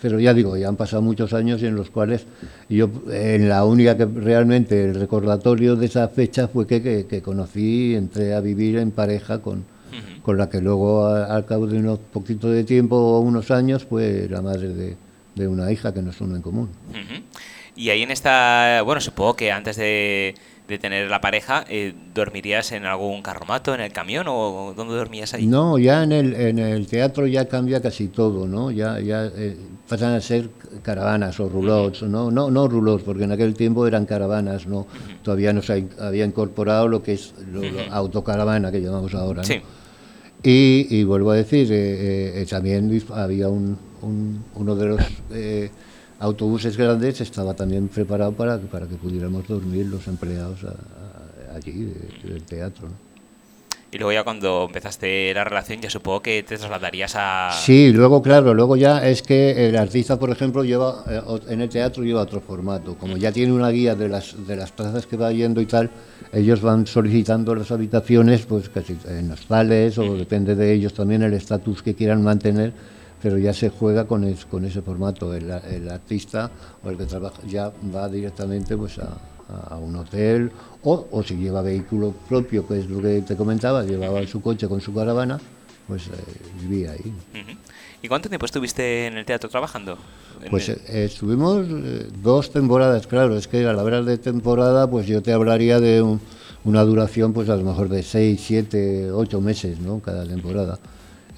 pero 0.00 0.18
ya 0.18 0.32
digo, 0.32 0.56
ya 0.56 0.68
han 0.68 0.76
pasado 0.76 1.02
muchos 1.02 1.32
años 1.32 1.62
en 1.62 1.74
los 1.74 1.90
cuales 1.90 2.26
yo, 2.68 2.88
en 3.10 3.48
la 3.48 3.64
única 3.64 3.96
que 3.96 4.06
realmente 4.06 4.82
el 4.84 4.94
recordatorio 4.94 5.76
de 5.76 5.86
esa 5.86 6.08
fecha 6.08 6.48
fue 6.48 6.66
que, 6.66 7.06
que, 7.06 7.22
conocí, 7.22 7.94
entré 7.94 8.34
a 8.34 8.40
vivir 8.40 8.78
en 8.78 8.90
pareja 8.92 9.40
con, 9.40 9.64
con 10.22 10.36
la 10.36 10.48
que 10.48 10.60
luego, 10.60 11.06
al 11.06 11.46
cabo 11.46 11.66
de 11.66 11.78
unos 11.78 11.98
poquitos 11.98 12.52
de 12.52 12.64
tiempo 12.64 12.96
o 12.96 13.20
unos 13.20 13.50
años, 13.50 13.84
fue 13.84 14.26
la 14.28 14.42
madre 14.42 14.68
de, 14.68 14.96
de 15.34 15.48
una 15.48 15.70
hija 15.70 15.94
que 15.94 16.02
nos 16.02 16.20
une 16.20 16.36
en 16.36 16.42
común. 16.42 16.68
Y 17.76 17.90
ahí 17.90 18.02
en 18.02 18.10
esta, 18.10 18.82
bueno, 18.82 19.00
supongo 19.00 19.34
que 19.34 19.52
antes 19.52 19.76
de 19.76 20.34
de 20.70 20.78
tener 20.78 21.10
la 21.10 21.20
pareja, 21.20 21.64
eh, 21.68 21.92
¿dormirías 22.14 22.72
en 22.72 22.86
algún 22.86 23.22
carromato, 23.22 23.74
en 23.74 23.80
el 23.80 23.92
camión 23.92 24.26
o 24.28 24.72
dónde 24.74 24.94
dormías 24.94 25.34
ahí? 25.34 25.46
No, 25.46 25.78
ya 25.78 26.04
en 26.04 26.12
el, 26.12 26.34
en 26.34 26.58
el 26.60 26.86
teatro 26.86 27.26
ya 27.26 27.46
cambia 27.46 27.82
casi 27.82 28.06
todo, 28.06 28.46
¿no? 28.46 28.70
Ya, 28.70 29.00
ya 29.00 29.26
eh, 29.26 29.56
pasan 29.88 30.14
a 30.14 30.20
ser 30.20 30.48
caravanas 30.82 31.40
o 31.40 31.48
roulots, 31.48 32.02
¿no? 32.04 32.30
No, 32.30 32.50
no 32.50 32.68
roulots, 32.68 33.02
porque 33.02 33.24
en 33.24 33.32
aquel 33.32 33.54
tiempo 33.54 33.86
eran 33.86 34.06
caravanas, 34.06 34.66
¿no? 34.66 34.86
Todavía 35.24 35.52
no 35.52 35.60
se 35.60 35.88
había 35.98 36.24
incorporado 36.24 36.86
lo 36.86 37.02
que 37.02 37.14
es 37.14 37.34
lo, 37.52 37.62
autocaravana 37.90 38.70
que 38.70 38.80
llamamos 38.80 39.12
ahora, 39.14 39.42
¿no? 39.42 39.48
Sí. 39.48 39.60
Y, 40.42 40.86
y, 40.88 41.04
vuelvo 41.04 41.32
a 41.32 41.36
decir, 41.36 41.68
eh, 41.70 42.46
también 42.48 42.90
había 43.12 43.48
un, 43.48 43.76
uno 44.54 44.76
de 44.76 44.86
los 44.86 45.00
autobuses 46.18 46.76
grandes 46.76 47.20
estaba 47.20 47.54
también 47.54 47.88
preparado 47.88 48.32
para, 48.32 48.58
para 48.58 48.86
que 48.86 48.96
pudiéramos 48.96 49.46
dormir 49.46 49.86
los 49.86 50.06
empleados 50.08 50.60
allí 51.54 51.92
del 52.24 52.42
teatro. 52.44 52.88
Y 53.92 53.98
luego 53.98 54.12
ya 54.12 54.22
cuando 54.22 54.66
empezaste 54.66 55.34
la 55.34 55.42
relación, 55.42 55.80
ya 55.80 55.90
supongo 55.90 56.22
que 56.22 56.44
te 56.44 56.56
trasladarías 56.56 57.12
a... 57.16 57.50
Sí, 57.52 57.92
luego 57.92 58.22
claro, 58.22 58.54
luego 58.54 58.76
ya 58.76 59.04
es 59.04 59.22
que 59.22 59.68
el 59.68 59.76
artista, 59.76 60.16
por 60.16 60.30
ejemplo, 60.30 60.62
lleva 60.62 61.04
eh, 61.08 61.20
en 61.48 61.60
el 61.60 61.68
teatro 61.68 62.04
lleva 62.04 62.20
otro 62.20 62.40
formato. 62.40 62.96
Como 62.96 63.16
ya 63.16 63.32
tiene 63.32 63.52
una 63.52 63.70
guía 63.70 63.96
de 63.96 64.08
las, 64.08 64.46
de 64.46 64.54
las 64.54 64.70
plazas 64.70 65.06
que 65.06 65.16
va 65.16 65.32
yendo 65.32 65.60
y 65.60 65.66
tal, 65.66 65.90
ellos 66.32 66.60
van 66.60 66.86
solicitando 66.86 67.52
las 67.56 67.72
habitaciones, 67.72 68.46
pues 68.46 68.68
casi 68.68 68.96
en 69.08 69.32
hostales 69.32 69.98
o 69.98 70.16
depende 70.16 70.54
de 70.54 70.72
ellos 70.72 70.94
también 70.94 71.22
el 71.22 71.34
estatus 71.34 71.82
que 71.82 71.94
quieran 71.94 72.22
mantener 72.22 72.72
pero 73.22 73.38
ya 73.38 73.52
se 73.52 73.68
juega 73.68 74.06
con, 74.06 74.32
con 74.50 74.64
ese 74.64 74.82
formato. 74.82 75.34
El, 75.34 75.50
artista 75.90 76.50
o 76.82 76.90
el 76.90 76.96
que 76.96 77.04
trabaja 77.04 77.42
ya 77.46 77.72
va 77.94 78.08
directamente 78.08 78.76
pues 78.76 78.98
a, 78.98 79.18
un 79.80 79.96
hotel 79.96 80.50
o, 80.82 81.06
o, 81.10 81.22
si 81.22 81.36
lleva 81.36 81.62
vehículo 81.62 82.14
propio, 82.28 82.66
que 82.66 82.80
es 82.80 82.88
lo 82.88 83.00
que 83.00 83.22
te 83.22 83.36
comentaba, 83.36 83.84
llevaba 83.84 84.26
su 84.26 84.40
coche 84.40 84.68
con 84.68 84.80
su 84.80 84.94
caravana, 84.94 85.38
pues 85.86 86.06
eh, 86.06 86.10
vivía 86.60 86.92
ahí. 86.92 87.12
¿Y 88.02 88.08
cuánto 88.08 88.28
tiempo 88.28 88.46
estuviste 88.46 89.06
en 89.06 89.18
el 89.18 89.24
teatro 89.24 89.50
trabajando? 89.50 89.98
Pues 90.48 90.68
eh, 90.70 90.78
estuvimos 90.88 91.66
eh, 91.68 92.08
dos 92.22 92.50
temporadas, 92.50 93.06
claro, 93.06 93.36
es 93.36 93.46
que 93.46 93.66
a 93.66 93.72
la 93.72 93.82
hora 93.82 94.02
de 94.02 94.16
temporada 94.16 94.88
pues 94.88 95.06
yo 95.06 95.22
te 95.22 95.32
hablaría 95.32 95.80
de 95.80 96.18
una 96.64 96.82
duración 96.84 97.32
pues 97.32 97.48
a 97.50 97.56
lo 97.56 97.64
mejor 97.64 97.88
de 97.88 98.02
seis, 98.02 98.42
siete, 98.42 99.10
ocho 99.10 99.40
meses, 99.40 99.80
¿no? 99.80 100.00
Cada 100.00 100.24
temporada 100.26 100.78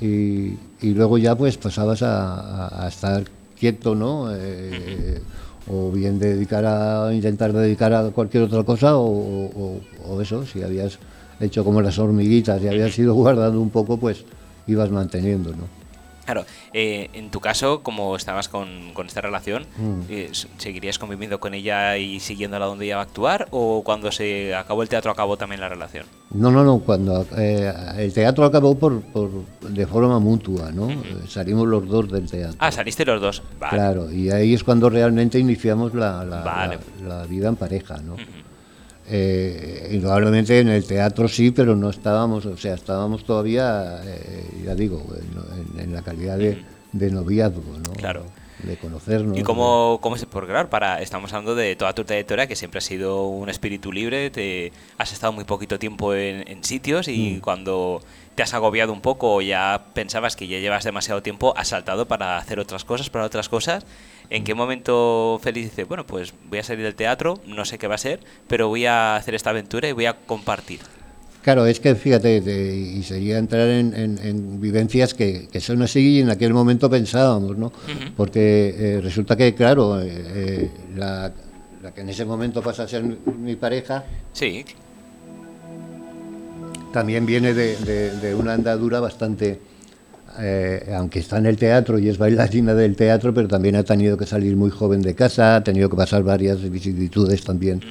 y, 0.02 0.58
luego 0.94 1.18
ya 1.18 1.36
pues 1.36 1.56
pasabas 1.56 2.02
a, 2.02 2.86
estar 2.88 3.24
quieto, 3.58 3.94
¿no? 3.94 4.28
Eh, 4.34 5.20
o 5.68 5.90
bien 5.90 6.18
dedicar 6.18 6.64
a 6.66 7.12
intentar 7.12 7.52
dedicar 7.52 7.92
a 7.92 8.10
cualquier 8.10 8.44
otra 8.44 8.62
cosa 8.64 8.96
o, 8.96 9.80
eso, 10.20 10.44
si 10.46 10.62
habías 10.62 10.98
hecho 11.40 11.64
como 11.64 11.80
las 11.80 11.98
hormiguitas 11.98 12.62
y 12.62 12.68
habías 12.68 12.98
ido 12.98 13.14
guardando 13.22 13.60
un 13.60 13.70
poco, 13.70 13.96
pues 13.96 14.24
ibas 14.66 14.90
manteniendo, 14.90 15.50
¿no? 15.50 15.81
Claro, 16.32 16.46
eh, 16.72 17.10
en 17.12 17.30
tu 17.30 17.40
caso, 17.40 17.82
como 17.82 18.16
estabas 18.16 18.48
con, 18.48 18.94
con 18.94 19.06
esta 19.06 19.20
relación, 19.20 19.66
mm. 19.76 20.00
eh, 20.08 20.30
¿seguirías 20.56 20.98
conviviendo 20.98 21.40
con 21.40 21.52
ella 21.52 21.98
y 21.98 22.20
siguiéndola 22.20 22.64
donde 22.64 22.86
ella 22.86 22.96
va 22.96 23.02
a 23.02 23.04
actuar? 23.04 23.48
¿O 23.50 23.82
cuando 23.84 24.10
se 24.10 24.54
acabó 24.54 24.82
el 24.82 24.88
teatro 24.88 25.10
acabó 25.10 25.36
también 25.36 25.60
la 25.60 25.68
relación? 25.68 26.06
No, 26.30 26.50
no, 26.50 26.64
no, 26.64 26.78
cuando 26.78 27.26
eh, 27.36 27.70
el 27.98 28.14
teatro 28.14 28.46
acabó 28.46 28.78
por, 28.78 29.02
por, 29.02 29.30
de 29.60 29.86
forma 29.86 30.18
mutua, 30.20 30.72
¿no? 30.72 30.88
Salimos 31.28 31.68
los 31.68 31.86
dos 31.86 32.10
del 32.10 32.30
teatro. 32.30 32.56
Ah, 32.58 32.72
saliste 32.72 33.04
los 33.04 33.20
dos, 33.20 33.42
Claro, 33.68 34.10
y 34.10 34.30
ahí 34.30 34.54
es 34.54 34.64
cuando 34.64 34.88
realmente 34.88 35.38
iniciamos 35.38 35.92
la, 35.92 36.24
la, 36.24 37.26
vida 37.26 37.48
en 37.48 37.56
pareja, 37.56 37.98
¿no? 37.98 38.16
Eh, 39.08 39.88
indudablemente 39.92 40.60
en 40.60 40.68
el 40.68 40.86
teatro 40.86 41.26
sí, 41.28 41.50
pero 41.50 41.74
no 41.74 41.90
estábamos, 41.90 42.46
o 42.46 42.56
sea, 42.56 42.74
estábamos 42.74 43.24
todavía, 43.24 44.00
eh, 44.04 44.62
ya 44.64 44.74
digo, 44.74 45.04
en, 45.76 45.92
la 45.92 46.02
calidad 46.02 46.38
de, 46.38 47.10
noviazgo, 47.10 47.78
¿no? 47.78 47.92
Claro. 47.94 48.24
De 48.62 48.76
conocernos. 48.76 49.36
¿Y 49.36 49.42
cómo, 49.42 49.98
cómo 50.00 50.16
se 50.16 50.26
claro, 50.26 50.70
para 50.70 51.02
Estamos 51.02 51.32
hablando 51.32 51.56
de 51.56 51.74
toda 51.74 51.94
tu 51.94 52.04
trayectoria, 52.04 52.46
que 52.46 52.54
siempre 52.54 52.78
has 52.78 52.84
sido 52.84 53.26
un 53.26 53.48
espíritu 53.48 53.90
libre, 53.90 54.30
te 54.30 54.72
has 54.98 55.12
estado 55.12 55.32
muy 55.32 55.44
poquito 55.44 55.80
tiempo 55.80 56.14
en, 56.14 56.62
sitios 56.62 57.08
y 57.08 57.38
mm. 57.38 57.40
cuando 57.40 58.00
te 58.34 58.42
has 58.42 58.54
agobiado 58.54 58.92
un 58.92 59.00
poco 59.00 59.34
o 59.34 59.40
ya 59.42 59.86
pensabas 59.94 60.36
que 60.36 60.46
ya 60.48 60.58
llevas 60.58 60.84
demasiado 60.84 61.22
tiempo, 61.22 61.54
has 61.56 61.68
saltado 61.68 62.06
para 62.06 62.38
hacer 62.38 62.58
otras 62.58 62.84
cosas, 62.84 63.10
para 63.10 63.24
otras 63.24 63.48
cosas 63.48 63.84
¿En 64.32 64.44
qué 64.44 64.54
momento 64.54 65.38
Félix 65.42 65.70
dice, 65.70 65.84
bueno, 65.84 66.06
pues 66.06 66.32
voy 66.48 66.58
a 66.58 66.62
salir 66.62 66.84
del 66.84 66.94
teatro, 66.94 67.38
no 67.46 67.66
sé 67.66 67.76
qué 67.76 67.86
va 67.86 67.96
a 67.96 67.98
ser, 67.98 68.20
pero 68.48 68.68
voy 68.68 68.86
a 68.86 69.14
hacer 69.14 69.34
esta 69.34 69.50
aventura 69.50 69.88
y 69.90 69.92
voy 69.92 70.06
a 70.06 70.14
compartir? 70.14 70.80
Claro, 71.42 71.66
es 71.66 71.80
que 71.80 71.94
fíjate, 71.94 72.38
y 72.38 73.02
seguía 73.02 73.36
a 73.36 73.38
entrar 73.40 73.68
en, 73.68 74.58
vivencias 74.58 75.12
que, 75.12 75.48
que, 75.52 75.60
son 75.60 75.82
así 75.82 76.16
y 76.16 76.20
en 76.20 76.30
aquel 76.30 76.54
momento 76.54 76.88
pensábamos, 76.88 77.58
¿no? 77.58 77.72
Porque 78.16 78.74
eh, 78.74 79.00
resulta 79.02 79.36
que, 79.36 79.54
claro, 79.54 80.00
eh, 80.00 80.08
eh, 80.08 80.70
la, 80.96 81.30
que 81.94 82.00
en 82.00 82.08
ese 82.08 82.24
momento 82.24 82.62
pasa 82.62 82.84
a 82.84 82.88
ser 82.88 83.02
mi, 83.02 83.56
pareja. 83.56 84.02
Sí. 84.32 84.64
También 86.92 87.26
viene 87.26 87.54
de 87.54 88.34
una 88.38 88.54
andadura 88.54 89.00
bastante 89.00 89.58
eh, 90.38 90.94
aunque 90.96 91.18
está 91.18 91.36
en 91.36 91.44
el 91.44 91.58
teatro 91.58 91.98
y 91.98 92.08
es 92.08 92.16
bailarina 92.16 92.74
del 92.74 92.96
teatro, 92.96 93.34
pero 93.34 93.48
también 93.48 93.76
ha 93.76 93.82
tenido 93.82 94.16
que 94.16 94.24
salir 94.24 94.56
muy 94.56 94.70
joven 94.70 95.02
de 95.02 95.14
casa, 95.14 95.56
ha 95.56 95.64
tenido 95.64 95.90
que 95.90 95.96
pasar 95.96 96.22
varias 96.22 96.62
vicisitudes 96.70 97.44
también 97.44 97.82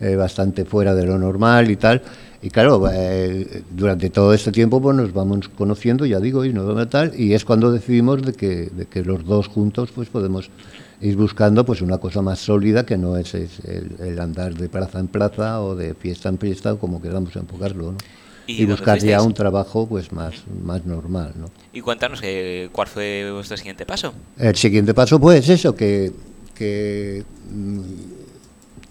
eh, 0.00 0.16
bastante 0.16 0.64
fuera 0.64 0.94
de 0.94 1.04
lo 1.04 1.18
normal 1.18 1.70
y 1.70 1.76
tal. 1.76 2.00
Y 2.40 2.48
claro, 2.48 2.88
eh, 2.90 3.64
durante 3.70 4.08
todo 4.08 4.32
este 4.32 4.50
tiempo 4.50 4.80
pues 4.80 4.96
nos 4.96 5.12
vamos 5.12 5.48
conociendo, 5.50 6.06
ya 6.06 6.20
digo, 6.20 6.42
y 6.42 6.54
tal, 6.88 7.12
y 7.20 7.34
es 7.34 7.44
cuando 7.44 7.70
decidimos 7.70 8.22
de 8.22 8.32
que, 8.32 9.02
los 9.04 9.26
dos 9.26 9.48
juntos 9.48 9.90
pues 9.94 10.08
podemos 10.08 10.50
ir 11.02 11.16
buscando 11.16 11.66
pues 11.66 11.82
una 11.82 11.98
cosa 11.98 12.22
más 12.22 12.38
sólida 12.38 12.86
que 12.86 12.96
no 12.96 13.18
es, 13.18 13.34
el, 13.34 14.18
andar 14.18 14.54
de 14.54 14.70
plaza 14.70 15.00
en 15.00 15.08
plaza 15.08 15.60
o 15.60 15.76
de 15.76 15.92
fiesta 15.92 16.30
en 16.30 16.38
fiesta, 16.38 16.76
como 16.76 17.02
queramos 17.02 17.36
enfocarlo. 17.36 17.92
¿no? 17.92 17.98
Y, 18.58 18.64
buscar 18.66 18.98
ya 18.98 19.22
un 19.22 19.34
trabajo 19.34 19.86
pues 19.86 20.12
más, 20.12 20.34
más 20.64 20.84
normal. 20.84 21.32
¿no? 21.36 21.50
Y 21.72 21.80
cuéntanos, 21.80 22.20
eh, 22.22 22.68
¿cuál 22.72 22.88
fue 22.88 23.30
vuestro 23.32 23.56
siguiente 23.56 23.86
paso? 23.86 24.12
El 24.38 24.56
siguiente 24.56 24.94
paso 24.94 25.20
pues 25.20 25.48
eso, 25.48 25.74
que, 25.74 26.12
que 26.54 27.24
mm, 27.50 27.80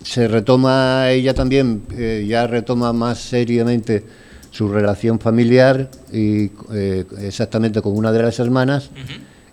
se 0.03 0.27
retoma 0.27 1.09
ella 1.09 1.33
también, 1.33 1.83
eh, 1.91 2.25
ya 2.27 2.47
retoma 2.47 2.93
más 2.93 3.19
seriamente 3.19 4.03
su 4.51 4.67
relación 4.67 5.19
familiar 5.19 5.89
y 6.11 6.51
eh, 6.73 7.05
exactamente 7.19 7.81
con 7.81 7.95
una 7.95 8.11
de 8.11 8.23
las 8.23 8.39
hermanas 8.39 8.89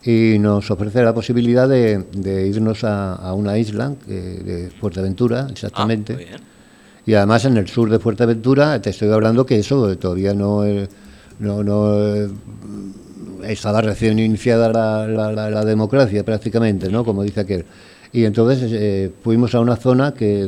y 0.02 0.38
nos 0.38 0.70
ofrece 0.70 1.02
la 1.02 1.12
posibilidad 1.12 1.68
de, 1.68 2.48
irnos 2.48 2.84
a, 2.84 3.32
una 3.34 3.58
isla, 3.58 3.94
de 4.06 4.70
Fuerteventura 4.80 5.48
exactamente. 5.50 6.28
Ah, 6.32 6.36
y 7.06 7.14
además 7.14 7.44
en 7.44 7.56
el 7.56 7.68
sur 7.68 7.88
de 7.88 8.00
Fuerteventura, 8.00 8.82
te 8.82 8.90
estoy 8.90 9.10
hablando 9.10 9.46
que 9.46 9.60
eso 9.60 9.96
todavía 9.96 10.34
no, 10.34 10.64
no, 11.38 11.62
no 11.62 12.28
estaba 13.44 13.80
recién 13.80 14.18
iniciada 14.18 14.72
la, 15.06 15.64
democracia 15.64 16.25
prácticamente, 16.25 16.90
¿no? 16.90 17.04
Como 17.04 17.22
dice 17.22 17.40
aquel. 17.40 17.64
Y 18.12 18.25
entonces 18.25 18.70
eh, 18.72 19.12
fuimos 19.22 19.54
a 19.54 19.60
una 19.60 19.76
zona 19.76 20.14
que 20.14 20.44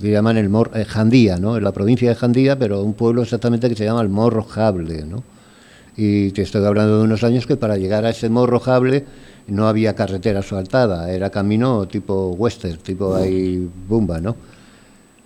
le, 0.00 0.10
llaman 0.10 0.36
el 0.36 0.48
Mor 0.48 0.70
eh, 0.74 0.84
Jandía, 0.84 1.38
¿no? 1.38 1.56
En 1.56 1.64
la 1.64 1.72
provincia 1.72 2.08
de 2.08 2.14
Jandía, 2.14 2.56
pero 2.56 2.82
un 2.82 2.94
pueblo 2.94 3.22
exactamente 3.22 3.68
que 3.68 3.74
se 3.74 3.84
llama 3.84 4.02
el 4.02 4.08
Morro 4.08 4.44
Jable, 4.44 5.04
¿no? 5.04 5.24
Y 5.96 6.30
te 6.30 6.42
estoy 6.42 6.64
hablando 6.64 6.98
de 6.98 7.04
unos 7.04 7.24
años 7.24 7.46
que 7.46 7.56
para 7.56 7.76
llegar 7.76 8.04
a 8.04 8.10
ese 8.10 8.28
Morro 8.28 8.60
Jable 8.60 9.04
no 9.48 9.66
había 9.66 9.94
carretera 9.94 10.40
asfaltada, 10.40 11.10
era 11.10 11.30
camino 11.30 11.88
tipo 11.88 12.30
western, 12.30 12.78
tipo 12.78 13.16
ahí 13.16 13.68
bumba, 13.88 14.20
¿no? 14.20 14.36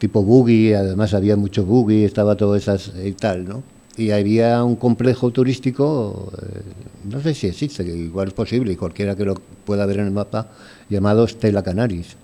Tipo 0.03 0.25
buggy, 0.25 0.75
además 0.75 1.15
había 1.15 1.37
mucho 1.37 1.65
buggy, 1.65 2.03
estaba 2.03 2.37
todo 2.37 2.57
esas 2.57 2.91
y 3.05 3.13
tal, 3.13 3.45
¿no? 3.45 3.63
Y 3.97 4.11
había 4.11 4.65
un 4.65 4.75
complejo 4.75 5.31
turístico, 5.31 6.33
eh, 6.43 6.61
no 7.09 7.21
sé 7.21 7.35
si 7.35 7.47
existe, 7.47 7.85
igual 7.85 8.27
es 8.27 8.35
posible, 8.35 8.73
y 8.73 8.77
cualquiera 8.77 9.15
que 9.15 9.25
lo 9.25 9.37
pueda 9.65 9.87
ver 9.87 10.01
en 10.01 10.07
el 10.07 10.11
mapa, 10.11 10.51
llamado 10.89 11.25
Stella 11.29 11.63
Canaris. 11.63 12.17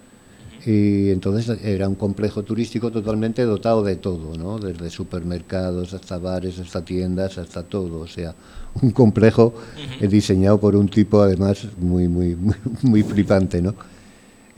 Y 0.67 1.11
entonces 1.11 1.57
era 1.63 1.89
un 1.89 1.95
complejo 1.95 2.43
turístico 2.43 2.91
totalmente 2.91 3.45
dotado 3.45 3.85
de 3.85 3.95
todo, 3.95 4.37
¿no? 4.37 4.59
Desde 4.59 4.91
supermercados 4.91 5.95
hasta 5.95 6.19
bares, 6.19 6.59
hasta 6.59 6.85
tiendas, 6.85 7.39
hasta 7.39 7.63
todo. 7.63 8.01
O 8.01 8.09
sea, 8.09 8.35
un 8.83 8.91
complejo 8.91 9.55
diseñado 10.01 10.59
por 10.59 10.75
un 10.75 10.89
tipo 10.89 11.23
además 11.23 11.65
muy, 11.79 12.09
muy, 12.09 12.37
muy, 12.83 13.05
flipante, 13.05 13.63
¿no? 13.63 13.77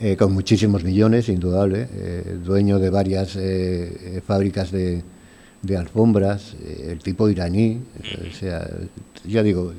Eh, 0.01 0.17
con 0.17 0.33
muchísimos 0.33 0.83
millones, 0.83 1.29
indudable, 1.29 1.87
eh, 1.93 2.39
dueño 2.43 2.79
de 2.79 2.89
varias 2.89 3.37
eh, 3.37 4.23
fábricas 4.27 4.71
de, 4.71 5.03
alfombras, 5.77 6.57
el 6.87 7.01
tipo 7.01 7.29
iraní, 7.29 7.83
o 8.27 8.35
sea, 8.35 8.67
ya 9.27 9.43
digo, 9.43 9.75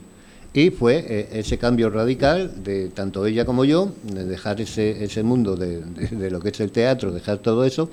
y 0.54 0.70
fue 0.70 1.06
eh, 1.08 1.30
ese 1.32 1.58
cambio 1.58 1.90
radical 1.90 2.64
de 2.64 2.90
tanto 2.90 3.26
ella 3.26 3.46
como 3.46 3.64
yo, 3.64 3.94
de 4.04 4.26
dejar 4.26 4.60
ese, 4.60 5.04
ese 5.04 5.24
mundo 5.24 5.56
de, 5.56 6.30
lo 6.30 6.40
que 6.42 6.50
es 6.50 6.60
el 6.60 6.72
teatro, 6.72 7.12
dejar 7.12 7.38
todo 7.38 7.64
eso 7.64 7.90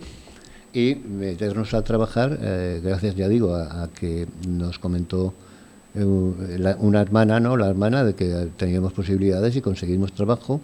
y 0.73 0.97
meternos 0.97 1.73
a 1.75 1.83
trabajar, 1.83 2.37
eh, 2.43 2.81
gracias 2.83 3.15
ya 3.15 3.29
digo 3.29 3.55
a, 3.55 3.89
que 3.89 4.27
nos 4.47 4.79
comentó 4.81 5.35
eh, 5.95 6.05
una 6.05 7.01
hermana, 7.01 7.39
¿no? 7.39 7.57
La 7.57 7.69
hermana 7.69 8.03
de 8.03 8.15
que 8.15 8.49
teníamos 8.57 8.93
posibilidades 8.93 9.55
y 9.55 9.61
conseguimos 9.61 10.13
trabajo. 10.13 10.61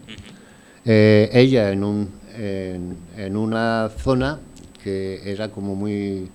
Ella 0.85 1.73
en, 1.73 1.85
un, 1.85 2.09
en, 2.37 3.37
una 3.37 3.91
zona 3.99 4.39
que 4.83 5.21
era 5.25 5.49
como 5.49 5.75
muy 5.75 6.29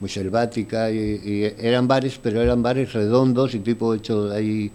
muy 0.00 0.08
selvática 0.08 0.90
y, 0.92 0.98
y, 0.98 1.54
eran 1.58 1.88
bares, 1.88 2.20
pero 2.22 2.40
eran 2.40 2.62
bares 2.62 2.92
redondos 2.92 3.54
y 3.54 3.58
tipo 3.58 3.94
hecho 3.94 4.30
ahí 4.30 4.70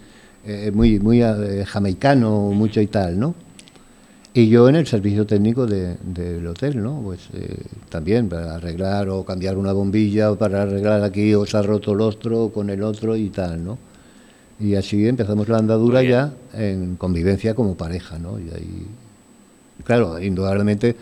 eh, 0.45 0.71
muy, 0.73 0.99
muy 0.99 1.21
eh, 1.23 1.63
jamaicano, 1.65 2.51
mucho 2.51 2.81
y 2.81 2.87
tal, 2.87 3.17
¿no? 3.17 3.33
Y 4.33 4.49
yo 4.49 4.67
en 4.67 4.75
el 4.75 4.87
servicio 4.87 5.25
técnico 5.25 5.65
del 5.65 6.47
hotel, 6.47 6.83
¿no? 6.83 7.01
Pues 7.01 7.29
eh, 7.33 7.55
también 7.87 8.27
para 8.27 8.55
arreglar 8.55 9.07
o 9.09 9.23
cambiar 9.23 9.57
una 9.57 9.71
bombilla 9.71 10.31
o 10.31 10.37
para 10.37 10.63
arreglar 10.63 11.03
aquí 11.03 11.33
o 11.33 11.45
se 11.45 11.55
ha 11.55 11.61
roto 11.61 11.93
el 11.93 12.01
otro 12.01 12.49
con 12.49 12.69
el 12.69 12.83
otro 12.83 13.15
y 13.15 13.29
tal, 13.29 13.63
¿no? 13.63 13.77
Y 14.59 14.75
así 14.75 15.07
empezamos 15.07 15.47
la 15.47 15.59
andadura 15.59 16.03
ya 16.03 16.33
en 16.53 16.95
convivencia 16.97 17.53
como 17.53 17.77
pareja, 17.77 18.19
¿no? 18.19 18.37
Y 18.39 18.49
ahí, 18.49 18.87
claro, 19.83 20.19
indudablemente 20.19 20.95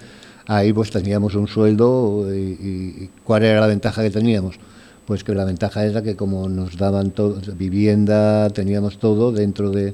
ahí 0.47 0.73
pues 0.73 0.91
teníamos 0.91 1.35
un 1.35 1.47
sueldo 1.47 2.27
y 2.33 3.09
¿cuál 3.23 3.43
era 3.43 3.61
la 3.61 3.67
ventaja 3.67 4.01
que 4.01 4.09
teníamos? 4.09 4.59
pues 5.11 5.25
que 5.25 5.35
la 5.35 5.43
ventaja 5.43 5.85
era 5.85 6.01
que 6.01 6.15
como 6.15 6.47
nos 6.47 6.77
daban 6.77 7.13
vivienda, 7.57 8.49
teníamos 8.49 8.97
todo 8.97 9.33
dentro 9.33 9.69
de, 9.69 9.93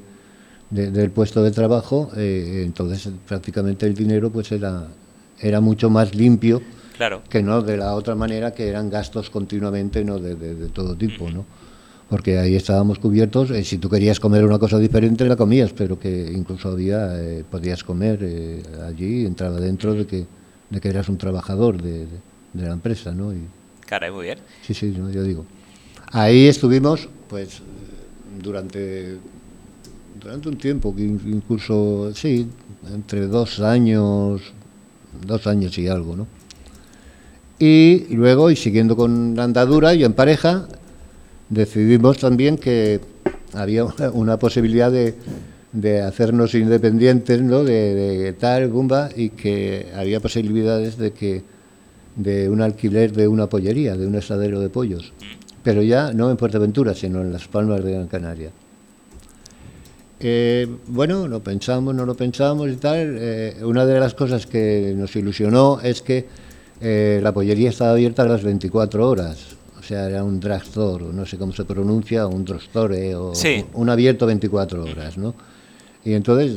del 0.70 1.10
puesto 1.10 1.42
de 1.42 1.50
trabajo, 1.50 2.10
eh, 2.16 2.62
entonces 2.64 3.10
prácticamente 3.26 3.86
el 3.86 3.94
dinero 3.94 4.30
pues 4.30 4.52
era, 4.52 4.86
era 5.40 5.60
mucho 5.60 5.90
más 5.90 6.14
limpio 6.14 6.62
claro. 6.96 7.22
que 7.28 7.42
no 7.42 7.62
de 7.62 7.78
la 7.78 7.94
otra 7.94 8.14
manera 8.14 8.52
que 8.52 8.68
eran 8.68 8.90
gastos 8.90 9.28
continuamente 9.30 10.04
no 10.04 10.20
de, 10.20 10.68
todo 10.68 10.94
tipo, 10.94 11.28
¿no? 11.30 11.44
Porque 12.08 12.38
ahí 12.38 12.54
estábamos 12.54 12.98
cubiertos, 12.98 13.50
eh, 13.50 13.62
si 13.64 13.76
tú 13.78 13.90
querías 13.90 14.18
comer 14.18 14.44
una 14.44 14.58
cosa 14.58 14.78
diferente 14.78 15.26
la 15.26 15.36
comías, 15.36 15.72
pero 15.74 15.98
que 15.98 16.32
incluso 16.32 16.70
había, 16.70 17.20
eh, 17.20 17.44
podías 17.48 17.84
comer 17.84 18.62
allí, 18.86 19.26
entraba 19.26 19.60
dentro 19.60 19.92
de 19.92 20.06
que, 20.06 20.26
de 20.70 20.80
que 20.80 20.88
eras 20.88 21.08
un 21.08 21.18
trabajador 21.18 21.82
de, 21.82 22.06
la 22.54 22.72
empresa, 22.72 23.12
¿no? 23.12 23.32
Y, 23.32 23.46
Caray, 23.86 24.10
muy 24.10 24.24
bien. 24.24 24.38
Sí, 24.62 24.74
sí, 24.74 24.92
yo 24.92 25.22
digo. 25.22 25.44
Ahí 26.10 26.46
estuvimos, 26.46 27.08
pues, 27.28 27.60
durante, 28.42 29.18
durante 30.20 30.48
un 30.48 30.56
tiempo, 30.56 30.94
incluso, 30.96 32.12
sí, 32.14 32.48
entre 32.92 33.26
dos 33.26 33.60
años, 33.60 34.40
dos 35.26 35.46
años 35.46 35.76
y 35.78 35.88
algo, 35.88 36.16
¿no? 36.16 36.26
Y 37.58 38.06
luego, 38.14 38.50
y 38.50 38.56
siguiendo 38.56 38.96
con 38.96 39.34
la 39.34 39.44
andadura 39.44 39.94
y 39.94 40.04
en 40.04 40.12
pareja, 40.12 40.68
decidimos 41.48 42.18
también 42.18 42.56
que 42.56 43.00
había 43.54 43.84
una 44.12 44.38
posibilidad 44.38 44.90
de, 44.90 45.14
de 45.72 46.00
hacernos 46.02 46.54
independientes, 46.54 47.42
¿no? 47.42 47.64
De, 47.64 48.34
tal, 48.38 48.68
bumba, 48.68 49.10
y 49.14 49.30
que 49.30 49.88
había 49.94 50.20
posibilidades 50.20 50.96
de 50.96 51.12
que 51.12 51.42
de 52.16 52.48
un 52.48 52.62
alquiler 52.62 53.12
de 53.12 53.28
una 53.28 53.48
pollería, 53.48 53.96
de 53.96 54.06
un 54.06 54.16
esadero 54.16 54.60
de 54.60 54.68
pollos, 54.68 55.12
pero 55.62 55.82
ya 55.82 56.12
no 56.12 56.30
en 56.30 56.38
Fuerteventura, 56.38 56.94
sino 56.94 57.20
en 57.20 57.32
Las 57.32 57.46
Palmas 57.46 57.84
de 57.84 57.92
Gran 57.92 58.08
Canaria. 58.08 58.50
Eh, 60.20 60.66
bueno, 60.88 61.28
lo 61.28 61.40
pensamos, 61.40 61.94
no 61.94 62.04
lo 62.04 62.16
pensamos 62.16 62.68
y 62.70 62.76
tal. 62.76 63.16
Eh, 63.20 63.56
una 63.62 63.86
de 63.86 64.00
las 64.00 64.14
cosas 64.14 64.46
que 64.46 64.92
nos 64.96 65.14
ilusionó 65.14 65.80
es 65.80 66.02
que 66.02 66.26
eh, 66.80 67.20
la 67.22 67.32
pollería 67.32 67.70
estaba 67.70 67.92
abierta 67.92 68.22
a 68.22 68.26
las 68.26 68.42
24 68.42 69.08
horas. 69.08 69.57
O 69.78 69.82
sea, 69.82 70.08
era 70.08 70.24
un 70.24 70.40
drugstore, 70.40 71.06
no 71.12 71.24
sé 71.24 71.38
cómo 71.38 71.52
se 71.52 71.64
pronuncia, 71.64 72.26
un 72.26 72.44
drugstore 72.44 73.14
o 73.14 73.32
un 73.74 73.88
abierto 73.88 74.26
24 74.26 74.84
horas, 74.84 75.16
¿no? 75.16 75.34
Y 76.04 76.14
entonces 76.14 76.52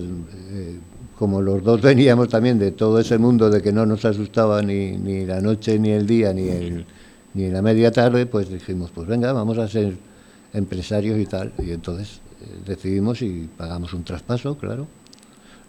como 1.21 1.39
los 1.39 1.63
dos 1.63 1.79
veníamos 1.83 2.29
también 2.29 2.57
de 2.57 2.71
todo 2.71 2.99
ese 2.99 3.19
mundo 3.19 3.51
de 3.51 3.61
que 3.61 3.71
no 3.71 3.85
nos 3.85 4.03
asustaba 4.05 4.63
ni, 4.63 4.97
ni 4.97 5.23
la 5.23 5.39
noche, 5.39 5.77
ni 5.77 5.91
el 5.91 6.07
día, 6.07 6.33
ni, 6.33 6.49
el, 6.49 6.83
ni 7.35 7.47
la 7.47 7.61
media 7.61 7.91
tarde, 7.91 8.25
pues 8.25 8.49
dijimos, 8.49 8.89
pues 8.89 9.07
venga, 9.07 9.31
vamos 9.31 9.59
a 9.59 9.67
ser 9.67 9.97
empresarios 10.51 11.19
y 11.19 11.27
tal. 11.27 11.53
Y 11.59 11.69
entonces 11.69 12.21
eh, 12.41 12.61
decidimos 12.65 13.21
y 13.21 13.47
pagamos 13.55 13.93
un 13.93 14.03
traspaso, 14.03 14.57
claro. 14.57 14.87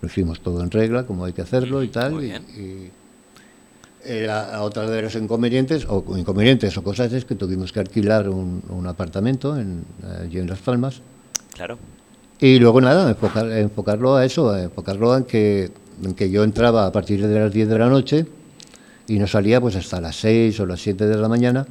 Lo 0.00 0.08
hicimos 0.08 0.40
todo 0.40 0.62
en 0.62 0.70
regla, 0.70 1.06
como 1.06 1.26
hay 1.26 1.34
que 1.34 1.42
hacerlo 1.42 1.82
y 1.82 1.88
tal. 1.88 2.24
Y, 2.24 2.90
era 4.04 4.62
otra 4.62 4.88
de 4.88 5.02
los 5.02 5.14
inconvenientes, 5.14 5.86
o 5.88 6.04
inconvenientes 6.16 6.76
o 6.76 6.82
cosas 6.82 7.12
es 7.12 7.24
que 7.24 7.34
tuvimos 7.34 7.72
que 7.72 7.80
alquilar 7.80 8.28
un, 8.28 8.62
un 8.68 8.86
apartamento 8.86 9.58
en, 9.58 9.84
allí 10.20 10.38
en 10.38 10.48
Las 10.48 10.60
Palmas. 10.60 11.02
Claro. 11.54 11.78
Y 12.40 12.58
luego 12.58 12.80
nada, 12.80 13.16
enfocarlo 13.56 14.16
a 14.16 14.24
eso, 14.24 14.56
enfocarlo 14.56 15.16
en 15.16 15.24
que, 15.24 15.70
en 16.02 16.14
que 16.14 16.28
yo 16.28 16.42
entraba 16.42 16.86
a 16.86 16.92
partir 16.92 17.24
de 17.24 17.38
las 17.38 17.52
10 17.52 17.68
de 17.68 17.78
la 17.78 17.88
noche 17.88 18.26
y 19.06 19.18
no 19.18 19.28
salía 19.28 19.60
pues 19.60 19.76
hasta 19.76 20.00
las 20.00 20.16
6 20.16 20.58
o 20.58 20.66
las 20.66 20.80
7 20.80 21.06
de 21.06 21.16
la 21.16 21.28
mañana 21.28 21.66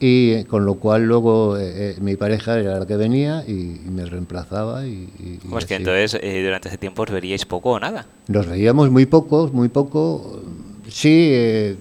y 0.00 0.32
eh, 0.32 0.46
con 0.46 0.64
lo 0.64 0.74
cual 0.74 1.04
luego 1.04 1.56
eh, 1.56 1.92
eh, 1.92 1.96
mi 2.00 2.16
pareja 2.16 2.58
era 2.58 2.78
la 2.78 2.86
que 2.86 2.96
venía 2.96 3.44
y, 3.46 3.80
me 3.90 4.04
reemplazaba 4.04 4.86
y, 4.86 5.40
pues 5.48 5.66
que 5.66 5.74
entonces 5.74 6.12
durante 6.44 6.68
ese 6.68 6.78
tiempo 6.78 7.02
os 7.02 7.10
veríais 7.10 7.44
poco 7.46 7.70
o 7.70 7.80
nada 7.80 8.06
nos 8.28 8.46
veíamos 8.46 8.90
muy 8.90 9.06
poco 9.06 9.50
muy 9.52 9.68
poco 9.68 10.42
sí 10.88 11.76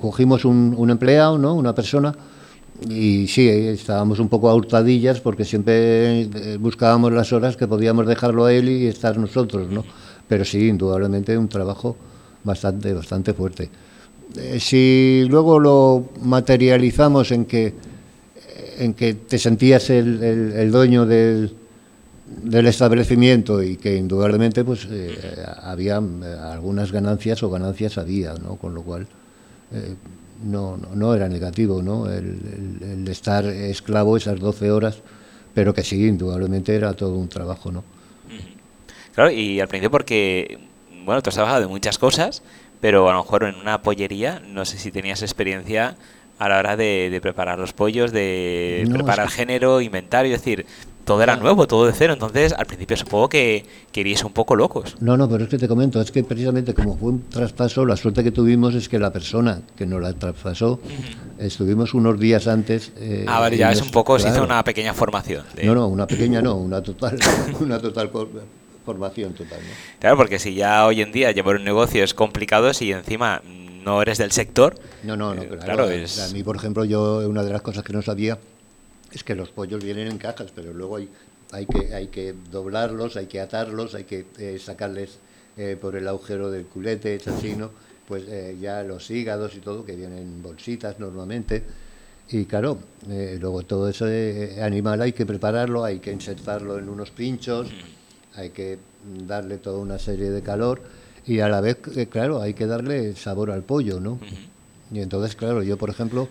cogimos 0.00 0.44
un, 0.44 0.74
un, 0.76 0.90
empleado 0.90 1.38
no 1.38 1.54
una 1.54 1.74
persona 1.74 2.14
y 2.88 3.26
sí, 3.26 3.48
estábamos 3.48 4.20
un 4.20 4.28
poco 4.28 4.48
a 4.48 4.54
hurtadillas 4.54 5.20
porque 5.20 5.44
siempre 5.44 6.22
eh, 6.22 6.56
buscábamos 6.58 7.12
las 7.12 7.32
horas 7.32 7.56
que 7.56 7.66
podíamos 7.66 8.06
dejarlo 8.06 8.46
a 8.46 8.52
él 8.54 8.68
y 8.70 8.86
estar 8.86 9.18
nosotros, 9.18 9.70
¿no? 9.70 9.84
Pero 10.26 10.44
sí, 10.44 10.68
indudablemente 10.68 11.36
un 11.36 11.48
trabajo 11.48 11.96
bastante, 12.42 12.94
bastante 12.94 13.34
fuerte. 13.34 13.68
Eh, 14.36 14.58
si 14.60 15.26
luego 15.28 15.58
lo 15.58 16.08
materializamos 16.22 17.32
en 17.32 17.44
que, 17.44 17.74
en 18.78 18.94
que 18.94 19.14
te 19.14 19.38
sentías 19.38 19.90
el, 19.90 20.22
el, 20.22 20.70
dueño 20.70 21.04
del, 21.04 21.52
del, 22.42 22.66
establecimiento 22.66 23.62
y 23.62 23.76
que 23.76 23.96
indudablemente 23.96 24.64
pues 24.64 24.86
eh, 24.90 25.44
había 25.62 25.96
algunas 25.96 26.92
ganancias 26.92 27.42
o 27.42 27.50
ganancias 27.50 27.98
había, 27.98 28.34
¿no? 28.34 28.56
Con 28.56 28.74
lo 28.74 28.82
cual 28.82 29.06
no, 30.44 30.76
no, 30.76 31.14
era 31.14 31.28
negativo, 31.28 31.82
¿no? 31.82 32.10
El, 32.10 33.06
estar 33.08 33.44
esclavo 33.44 34.16
esas 34.16 34.40
12 34.40 34.70
horas, 34.70 35.02
pero 35.54 35.74
que 35.74 35.82
sí, 35.82 36.06
indudablemente 36.06 36.74
era 36.74 36.92
todo 36.94 37.16
un 37.16 37.28
trabajo, 37.28 37.70
¿no? 37.70 37.84
Claro, 39.14 39.30
y 39.30 39.60
al 39.60 39.68
principio 39.68 39.90
porque, 39.90 40.58
bueno, 41.04 41.22
tú 41.22 41.30
has 41.30 41.34
trabajado 41.34 41.60
de 41.60 41.66
muchas 41.66 41.98
cosas, 41.98 42.42
pero 42.80 43.08
a 43.10 43.12
lo 43.12 43.22
mejor 43.22 43.44
en 43.44 43.56
una 43.56 43.82
pollería, 43.82 44.40
no 44.40 44.64
sé 44.64 44.78
si 44.78 44.90
tenías 44.90 45.22
experiencia 45.22 45.96
a 46.38 46.48
la 46.48 46.58
hora 46.58 46.76
de, 46.76 47.18
preparar 47.20 47.58
los 47.58 47.72
pollos, 47.72 48.12
de 48.12 48.88
preparar 48.90 49.28
género, 49.28 49.80
inventario, 49.80 50.34
es 50.34 50.40
decir, 50.40 50.64
todo 51.10 51.24
era 51.24 51.34
nuevo, 51.34 51.66
todo 51.66 51.86
de 51.86 51.92
cero. 51.92 52.12
Entonces, 52.12 52.52
al 52.52 52.66
principio 52.66 52.96
supongo 52.96 53.28
que, 53.28 53.66
queríais 53.90 54.22
un 54.22 54.32
poco 54.32 54.54
locos. 54.54 54.94
No, 55.00 55.16
no, 55.16 55.28
pero 55.28 55.42
es 55.42 55.50
que 55.50 55.58
te 55.58 55.66
comento, 55.66 56.00
es 56.00 56.12
que 56.12 56.22
precisamente 56.22 56.72
como 56.72 56.96
fue 56.96 57.08
un 57.10 57.28
traspaso, 57.28 57.84
la 57.84 57.96
suerte 57.96 58.22
que 58.22 58.30
tuvimos 58.30 58.76
es 58.76 58.88
que 58.88 58.96
la 59.00 59.12
persona 59.12 59.60
que 59.76 59.86
nos 59.86 60.00
la 60.00 60.12
traspasó, 60.12 60.78
estuvimos 61.40 61.94
unos 61.94 62.20
días 62.20 62.46
antes. 62.46 62.92
Eh, 62.96 63.24
ah, 63.26 63.40
vale, 63.40 63.56
ya 63.56 63.72
es 63.72 63.82
un 63.82 63.90
poco, 63.90 64.20
se 64.20 64.28
hizo 64.28 64.44
una 64.44 64.62
pequeña 64.62 64.94
formación. 64.94 65.42
No, 65.64 65.74
no, 65.74 65.88
una 65.88 66.06
pequeña 66.06 66.40
no, 66.42 66.54
una 66.54 66.80
total, 66.80 67.18
una 67.60 67.80
total 67.80 68.08
formación 68.86 69.34
total. 69.34 69.58
Claro, 69.98 70.16
porque 70.16 70.38
si 70.38 70.54
ya 70.54 70.86
hoy 70.86 71.02
en 71.02 71.10
día 71.10 71.32
llevar 71.32 71.56
un 71.56 71.64
negocio 71.64 72.04
es 72.04 72.14
complicado, 72.14 72.72
si 72.72 72.92
encima 72.92 73.42
no 73.84 74.00
eres 74.00 74.18
del 74.18 74.30
sector. 74.30 74.76
No, 75.02 75.16
no, 75.16 75.34
no, 75.34 75.42
eh, 75.42 75.48
claro. 75.48 75.64
claro, 75.64 75.90
es- 75.90 76.20
A 76.20 76.32
mí, 76.32 76.44
por 76.44 76.54
ejemplo, 76.54 76.84
yo 76.84 77.28
una 77.28 77.42
de 77.42 77.50
las 77.50 77.62
cosas 77.62 77.82
que 77.82 77.92
no 77.92 78.00
sabía 78.00 78.38
es 79.12 79.24
que 79.24 79.34
los 79.34 79.50
pollos 79.50 79.82
vienen 79.82 80.08
en 80.08 80.18
cajas, 80.18 80.52
pero 80.54 80.72
luego 80.72 80.96
hay, 80.96 81.08
hay, 81.52 81.66
que, 81.66 81.94
hay 81.94 82.08
que 82.08 82.34
doblarlos, 82.50 83.16
hay 83.16 83.26
que 83.26 83.40
atarlos, 83.40 83.94
hay 83.94 84.04
que 84.04 84.26
eh, 84.38 84.58
sacarles 84.58 85.18
eh, 85.56 85.76
por 85.78 85.96
el 85.96 86.06
agujero 86.06 86.50
del 86.50 86.64
culete, 86.64 87.16
es 87.16 87.28
así, 87.28 87.54
¿no? 87.54 87.70
Pues 88.06 88.24
eh, 88.28 88.56
ya 88.60 88.82
los 88.82 89.10
hígados 89.10 89.54
y 89.56 89.58
todo, 89.58 89.84
que 89.84 89.96
vienen 89.96 90.18
en 90.18 90.42
bolsitas 90.42 90.98
normalmente. 90.98 91.62
Y 92.30 92.44
claro, 92.44 92.78
eh, 93.08 93.36
luego 93.40 93.62
todo 93.64 93.88
ese 93.88 94.58
animal 94.62 95.02
hay 95.02 95.12
que 95.12 95.26
prepararlo, 95.26 95.84
hay 95.84 95.98
que 95.98 96.12
insertarlo 96.12 96.78
en 96.78 96.88
unos 96.88 97.10
pinchos, 97.10 97.68
hay 98.36 98.50
que 98.50 98.78
darle 99.26 99.58
toda 99.58 99.80
una 99.80 99.98
serie 99.98 100.30
de 100.30 100.40
calor 100.40 100.80
y 101.26 101.40
a 101.40 101.48
la 101.48 101.60
vez, 101.60 101.78
claro, 102.08 102.40
hay 102.40 102.54
que 102.54 102.66
darle 102.66 103.16
sabor 103.16 103.50
al 103.50 103.62
pollo, 103.62 104.00
¿no? 104.00 104.20
Y 104.92 105.00
entonces, 105.00 105.36
claro, 105.36 105.62
yo, 105.62 105.76
por 105.76 105.90
ejemplo, 105.90 106.28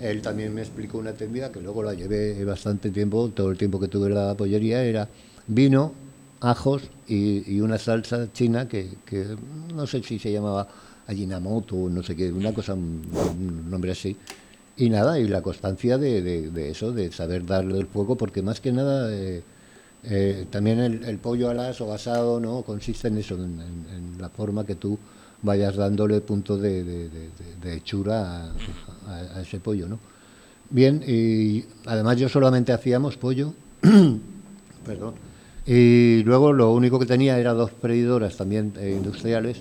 él 0.00 0.22
también 0.22 0.54
me 0.54 0.62
explicó 0.62 0.98
una 0.98 1.12
técnica 1.12 1.52
que 1.52 1.60
luego 1.60 1.82
la 1.82 1.94
llevé 1.94 2.44
bastante 2.44 2.90
tiempo, 2.90 3.28
todo 3.34 3.50
el 3.50 3.58
tiempo 3.58 3.78
que 3.78 3.88
tuve 3.88 4.08
la 4.10 4.34
pollería, 4.34 4.82
era 4.82 5.08
vino, 5.46 5.92
ajos 6.40 6.82
y, 7.06 7.54
y 7.54 7.60
una 7.60 7.78
salsa 7.78 8.32
china 8.32 8.66
que, 8.68 8.88
que 9.04 9.26
no 9.74 9.86
sé 9.86 10.02
si 10.02 10.18
se 10.18 10.32
llamaba 10.32 10.66
Ajinomoto 11.06 11.76
o 11.76 11.88
no 11.90 12.02
sé 12.02 12.16
qué, 12.16 12.32
una 12.32 12.52
cosa, 12.54 12.74
un 12.74 13.02
nombre 13.70 13.92
así. 13.92 14.16
Y 14.76 14.88
nada, 14.88 15.18
y 15.18 15.28
la 15.28 15.42
constancia 15.42 15.98
de, 15.98 16.22
de- 16.22 16.70
eso, 16.70 16.92
de 16.92 17.12
saber 17.12 17.44
darle 17.44 17.78
el 17.78 17.86
fuego, 17.86 18.16
porque 18.16 18.40
más 18.40 18.60
que 18.60 18.72
nada 18.72 19.12
eh, 19.12 19.42
eh, 20.04 20.46
también 20.50 20.78
el, 20.80 21.18
pollo 21.18 21.50
al 21.50 21.60
as 21.60 21.80
o 21.82 21.92
asado 21.92 22.40
no 22.40 22.62
consiste 22.62 23.08
en 23.08 23.18
eso, 23.18 23.34
en- 23.34 23.60
en 23.60 24.16
la 24.20 24.30
forma 24.30 24.64
que 24.64 24.76
tú 24.76 24.98
vayas 25.42 25.76
dándole 25.76 26.20
punto 26.20 26.56
de, 26.58 26.84
de- 26.84 27.08
de- 27.08 27.74
hechura 27.74 28.44
a, 28.46 28.50
a- 29.08 29.38
a 29.38 29.40
ese 29.42 29.60
pollo, 29.60 29.88
¿no? 29.88 29.98
Bien, 30.70 31.02
y 31.06 31.64
además 31.86 32.16
yo 32.18 32.28
solamente 32.28 32.72
hacíamos 32.72 33.16
pollo, 33.16 33.54
perdón, 34.86 35.14
y 35.66 36.22
luego 36.24 36.52
lo 36.52 36.72
único 36.72 36.98
que 36.98 37.06
tenía 37.06 37.38
era 37.38 37.52
dos 37.54 37.70
freidoras 37.80 38.36
también 38.36 38.72
eh, 38.78 38.94
industriales, 38.96 39.58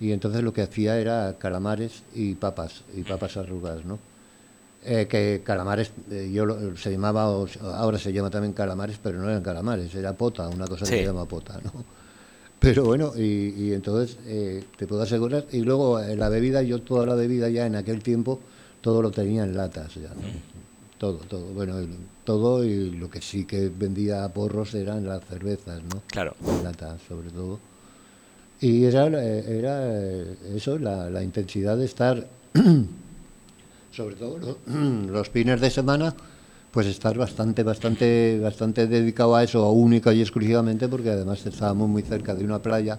y 0.00 0.12
entonces 0.12 0.42
lo 0.42 0.52
que 0.52 0.62
hacía 0.62 0.98
era 0.98 1.36
calamares 1.38 2.02
y 2.14 2.34
papas, 2.34 2.82
y 2.94 3.02
papas 3.02 3.36
arrugadas, 3.36 3.84
¿no? 3.84 3.98
Eh, 4.84 5.06
que 5.08 5.42
calamares, 5.44 5.90
eh, 6.10 6.30
yo 6.32 6.46
lo- 6.46 6.76
se 6.76 6.92
llamaba, 6.92 7.24
ahora 7.24 7.98
se 7.98 8.12
llama 8.12 8.30
también 8.30 8.52
calamares, 8.52 8.98
pero 9.02 9.18
no 9.18 9.28
eran 9.28 9.42
calamares, 9.42 9.94
era 9.94 10.12
pota, 10.12 10.48
una 10.48 10.66
cosa 10.66 10.84
Sí. 10.86 10.92
que 10.92 10.98
se 10.98 11.06
llama 11.06 11.24
pota, 11.26 11.58
¿no? 11.64 11.72
Pero 12.58 12.84
bueno, 12.84 13.12
y, 13.16 13.54
y 13.56 13.72
entonces 13.74 14.16
eh, 14.26 14.64
te 14.76 14.86
puedo 14.86 15.02
asegurar, 15.02 15.46
y 15.52 15.60
luego 15.60 16.00
eh, 16.00 16.16
la 16.16 16.28
bebida, 16.28 16.62
yo 16.62 16.80
toda 16.80 17.06
la 17.06 17.14
bebida 17.14 17.48
ya 17.48 17.66
en 17.66 17.76
aquel 17.76 18.02
tiempo, 18.02 18.40
todo 18.80 19.02
lo 19.02 19.10
tenía 19.10 19.44
en 19.44 19.56
latas 19.56 19.94
ya, 19.94 20.08
¿no? 20.08 20.56
Todo, 20.98 21.18
todo, 21.18 21.44
bueno, 21.52 21.78
el- 21.78 21.96
todo 22.24 22.64
y 22.64 22.90
lo 22.90 23.10
que 23.10 23.20
sí 23.20 23.44
que 23.44 23.68
vendía 23.68 24.24
a 24.24 24.30
porros 24.32 24.74
eran 24.74 25.06
las 25.06 25.22
cervezas, 25.26 25.82
¿no? 25.84 26.02
Claro. 26.08 26.34
En 26.58 26.64
latas, 26.64 27.00
sobre 27.06 27.30
todo. 27.30 27.60
Y 28.60 28.84
era, 28.84 29.06
eh, 29.06 29.58
era 29.58 29.80
eh, 30.00 30.36
eso, 30.56 30.78
la, 30.78 31.10
la 31.10 31.22
intensidad 31.22 31.76
de 31.76 31.84
estar, 31.84 32.26
sobre 33.92 34.16
todo 34.16 34.38
lo- 34.38 34.58
los 35.12 35.28
fines 35.28 35.60
de 35.60 35.70
semana, 35.70 36.14
pues 36.76 36.88
estar 36.88 37.16
bastante, 37.16 37.62
bastante, 37.62 38.38
bastante 38.38 38.86
dedicado 38.86 39.34
a 39.34 39.42
eso, 39.42 39.66
única 39.70 40.12
y 40.12 40.20
exclusivamente, 40.20 40.88
porque 40.88 41.08
además 41.08 41.46
estábamos 41.46 41.88
muy 41.88 42.02
cerca 42.02 42.34
de 42.34 42.44
una 42.44 42.58
playa. 42.58 42.98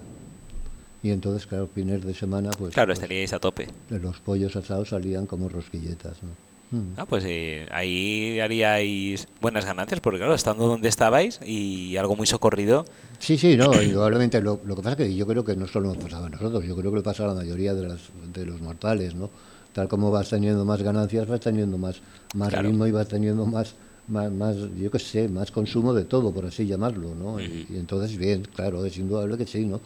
Y 1.00 1.10
entonces, 1.10 1.46
claro, 1.46 1.68
fines 1.72 2.04
de 2.04 2.12
semana, 2.12 2.50
pues, 2.58 2.74
Claro, 2.74 2.88
pues, 2.88 2.98
estaríais 2.98 3.32
a 3.32 3.38
tope. 3.38 3.68
los 3.88 4.18
pollos 4.18 4.56
asados 4.56 4.88
salían 4.88 5.26
como 5.26 5.48
rosquilletas. 5.48 6.16
¿no? 6.24 6.76
Mm. 6.76 6.94
Ah, 6.96 7.06
pues 7.06 7.22
eh, 7.24 7.68
ahí 7.70 8.40
haríais 8.40 9.28
buenas 9.40 9.64
ganancias, 9.64 10.00
porque 10.00 10.18
claro, 10.18 10.34
estando 10.34 10.66
donde 10.66 10.88
estabais 10.88 11.38
y 11.46 11.96
algo 11.98 12.16
muy 12.16 12.26
socorrido, 12.26 12.84
Sí, 13.20 13.38
sí, 13.38 13.56
no, 13.56 13.70
indudablemente. 13.80 14.40
Lo, 14.40 14.60
lo 14.64 14.74
que 14.74 14.82
pasa 14.82 15.00
es 15.00 15.08
que 15.08 15.14
yo 15.14 15.24
creo 15.24 15.44
que 15.44 15.54
no 15.54 15.68
solo 15.68 15.86
nos 15.94 15.98
pasaba 15.98 16.26
a 16.26 16.30
nosotros, 16.30 16.64
yo 16.64 16.74
creo 16.74 16.90
que 16.90 16.96
le 16.96 17.02
pasa 17.04 17.26
a 17.26 17.28
la 17.28 17.34
mayoría 17.34 17.74
de, 17.74 17.86
las, 17.86 18.00
de 18.34 18.44
los 18.44 18.60
mortales, 18.60 19.14
¿no? 19.14 19.30
Tal 19.78 19.86
como 19.86 20.10
vas 20.10 20.28
teniendo 20.28 20.64
más 20.64 20.82
ganancias, 20.82 21.28
vas 21.28 21.38
teniendo 21.38 21.78
más, 21.78 22.00
más 22.34 22.48
Claro. 22.48 22.68
ritmo 22.68 22.84
y 22.88 22.90
vas 22.90 23.06
teniendo 23.06 23.46
más, 23.46 23.76
más, 24.08 24.28
más, 24.32 24.56
yo 24.76 24.90
qué 24.90 24.98
sé, 24.98 25.28
más 25.28 25.52
consumo 25.52 25.94
de 25.94 26.02
todo, 26.04 26.32
por 26.32 26.46
así 26.46 26.66
llamarlo, 26.66 27.14
¿no? 27.14 27.40
Y, 27.40 27.64
y 27.70 27.76
entonces, 27.78 28.18
bien, 28.18 28.42
claro, 28.56 28.84
es 28.84 28.98
indudable 28.98 29.38
que 29.38 29.46
sí, 29.46 29.64
¿no? 29.64 29.78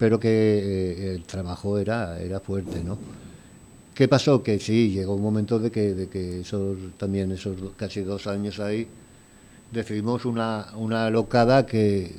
Pero 0.00 0.18
que 0.18 0.28
eh, 0.28 1.14
el 1.14 1.22
trabajo 1.22 1.78
era, 1.78 2.18
era 2.20 2.40
fuerte, 2.40 2.82
¿no? 2.82 2.98
¿Qué 3.94 4.08
pasó? 4.08 4.42
Que 4.42 4.58
sí, 4.58 4.90
llegó 4.90 5.14
un 5.14 5.22
momento 5.22 5.60
de 5.60 5.70
que, 5.70 5.94
de 5.94 6.08
que 6.08 6.40
esos, 6.40 6.76
también 6.98 7.30
esos 7.30 7.54
casi 7.76 8.00
dos 8.00 8.26
años 8.26 8.58
ahí, 8.58 8.88
decidimos 9.70 10.24
una, 10.24 10.66
una 10.76 11.08
locada 11.08 11.66
que, 11.66 12.10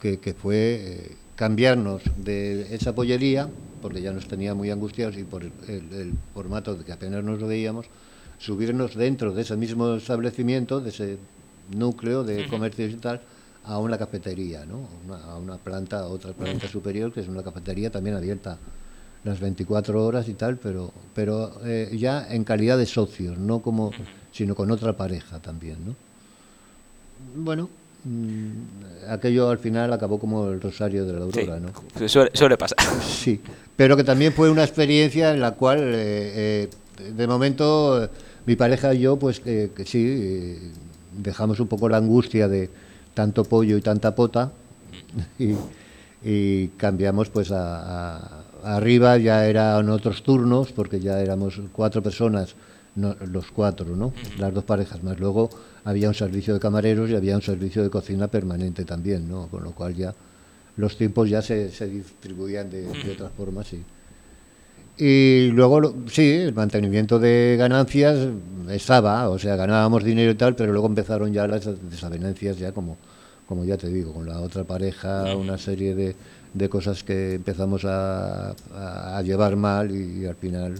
que, 0.00 0.18
que 0.18 0.34
fue 0.34 0.56
eh, 0.56 1.16
cambiarnos 1.36 2.02
de 2.16 2.74
esa 2.74 2.92
pollería, 2.96 3.48
porque 3.82 4.00
ya 4.00 4.12
nos 4.12 4.26
tenía 4.26 4.54
muy 4.54 4.70
angustiados 4.70 5.18
y 5.18 5.24
por 5.24 5.42
el, 5.42 6.14
formato 6.32 6.74
de 6.76 6.84
que 6.84 6.92
apenas 6.92 7.22
nos 7.22 7.42
veíamos, 7.42 7.86
subirnos 8.38 8.94
dentro 8.94 9.34
de 9.34 9.42
ese 9.42 9.56
mismo 9.56 9.94
establecimiento, 9.94 10.80
de 10.80 10.90
ese 10.90 11.18
núcleo 11.76 12.22
de 12.24 12.46
comercio 12.46 12.86
y 12.86 12.94
tal, 12.94 13.20
a 13.64 13.78
una 13.78 13.98
cafetería, 13.98 14.64
¿no? 14.64 14.88
Una- 15.04 15.22
a 15.24 15.36
una 15.36 15.58
planta, 15.58 15.98
a 15.98 16.06
otra 16.06 16.32
planta 16.32 16.66
superior, 16.68 17.12
que 17.12 17.20
es 17.20 17.28
una 17.28 17.42
cafetería 17.42 17.90
también 17.90 18.16
abierta 18.16 18.58
las 19.24 19.38
24 19.40 20.04
horas 20.04 20.28
y 20.28 20.34
tal, 20.34 20.56
pero, 20.58 20.92
pero 21.14 21.60
eh, 21.64 21.90
ya 21.96 22.26
en 22.30 22.44
calidad 22.44 22.78
de 22.78 22.86
socios, 22.86 23.38
no 23.38 23.60
como, 23.60 23.94
sino 24.32 24.54
con 24.54 24.70
otra 24.70 24.96
pareja 24.96 25.38
también, 25.40 25.84
¿no? 25.84 25.94
Bueno, 27.36 27.68
aquello 29.08 29.50
al 29.50 29.58
final 29.58 29.92
acabó 29.92 30.18
como 30.18 30.48
el 30.48 30.60
rosario 30.60 31.04
de 31.04 31.12
la 31.12 31.20
sí, 31.32 31.40
aurora, 31.40 31.60
¿no? 31.60 32.08
suele, 32.08 32.30
suele 32.34 32.56
pasar. 32.56 32.78
Sí, 33.02 33.40
pero 33.76 33.96
que 33.96 34.04
también 34.04 34.32
fue 34.32 34.50
una 34.50 34.64
experiencia 34.64 35.32
en 35.32 35.40
la 35.40 35.52
cual, 35.52 35.78
eh, 35.80 36.68
eh, 37.00 37.10
de 37.12 37.26
momento, 37.26 38.04
eh, 38.04 38.08
mi 38.46 38.56
pareja 38.56 38.92
y 38.94 39.00
yo, 39.00 39.16
pues 39.16 39.40
que, 39.40 39.70
que 39.74 39.84
sí, 39.84 40.04
eh, 40.04 40.58
dejamos 41.16 41.60
un 41.60 41.68
poco 41.68 41.88
la 41.88 41.98
angustia 41.98 42.48
de 42.48 42.70
tanto 43.14 43.44
pollo 43.44 43.76
y 43.76 43.80
tanta 43.82 44.14
pota 44.14 44.50
y, 45.38 45.54
y 46.24 46.68
cambiamos 46.76 47.28
pues 47.28 47.50
a, 47.52 48.16
a- 48.18 48.44
arriba, 48.76 49.16
ya 49.18 49.46
eran 49.46 49.88
otros 49.90 50.22
turnos, 50.22 50.72
porque 50.72 51.00
ya 51.00 51.20
éramos 51.20 51.60
cuatro 51.72 52.02
personas, 52.02 52.54
no, 52.94 53.14
los 53.26 53.50
cuatro, 53.50 53.96
¿no? 53.96 54.12
Las 54.38 54.52
dos 54.52 54.64
parejas 54.64 55.02
más. 55.02 55.18
Luego 55.18 55.50
había 55.84 56.08
un 56.08 56.14
servicio 56.14 56.54
de 56.54 56.60
camareros 56.60 57.08
y 57.10 57.14
había 57.14 57.34
un 57.36 57.42
servicio 57.42 57.82
de 57.82 57.90
cocina 57.90 58.28
permanente 58.28 58.84
también, 58.84 59.28
¿no? 59.28 59.48
Con 59.48 59.62
lo 59.64 59.72
cual 59.72 59.94
ya 59.94 60.14
los 60.76 60.96
tiempos 60.96 61.28
ya 61.30 61.42
se, 61.42 61.70
se 61.70 61.86
distribuían 61.86 62.70
de, 62.70 62.82
de 62.82 63.10
otra 63.12 63.28
forma, 63.30 63.62
sí. 63.64 63.82
Y 64.98 65.48
luego, 65.52 65.94
sí, 66.06 66.30
el 66.32 66.54
mantenimiento 66.54 67.18
de 67.18 67.56
ganancias 67.58 68.28
estaba, 68.70 69.28
o 69.30 69.38
sea, 69.38 69.56
ganábamos 69.56 70.04
dinero 70.04 70.30
y 70.30 70.34
tal, 70.34 70.54
pero 70.54 70.72
luego 70.72 70.86
empezaron 70.86 71.32
ya 71.32 71.46
las 71.46 71.64
desavenencias, 71.90 72.58
ya 72.58 72.72
como, 72.72 72.98
como 73.46 73.64
ya 73.64 73.76
te 73.78 73.88
digo, 73.88 74.12
con 74.12 74.26
la 74.26 74.40
otra 74.40 74.64
pareja, 74.64 75.34
una 75.34 75.56
serie 75.56 75.94
de, 75.94 76.14
de 76.52 76.68
cosas 76.68 77.02
que 77.04 77.34
empezamos 77.34 77.84
a, 77.86 78.50
a- 78.50 79.16
a 79.18 79.22
llevar 79.22 79.56
mal 79.56 79.90
y, 79.90 80.26
al 80.26 80.36
final 80.36 80.74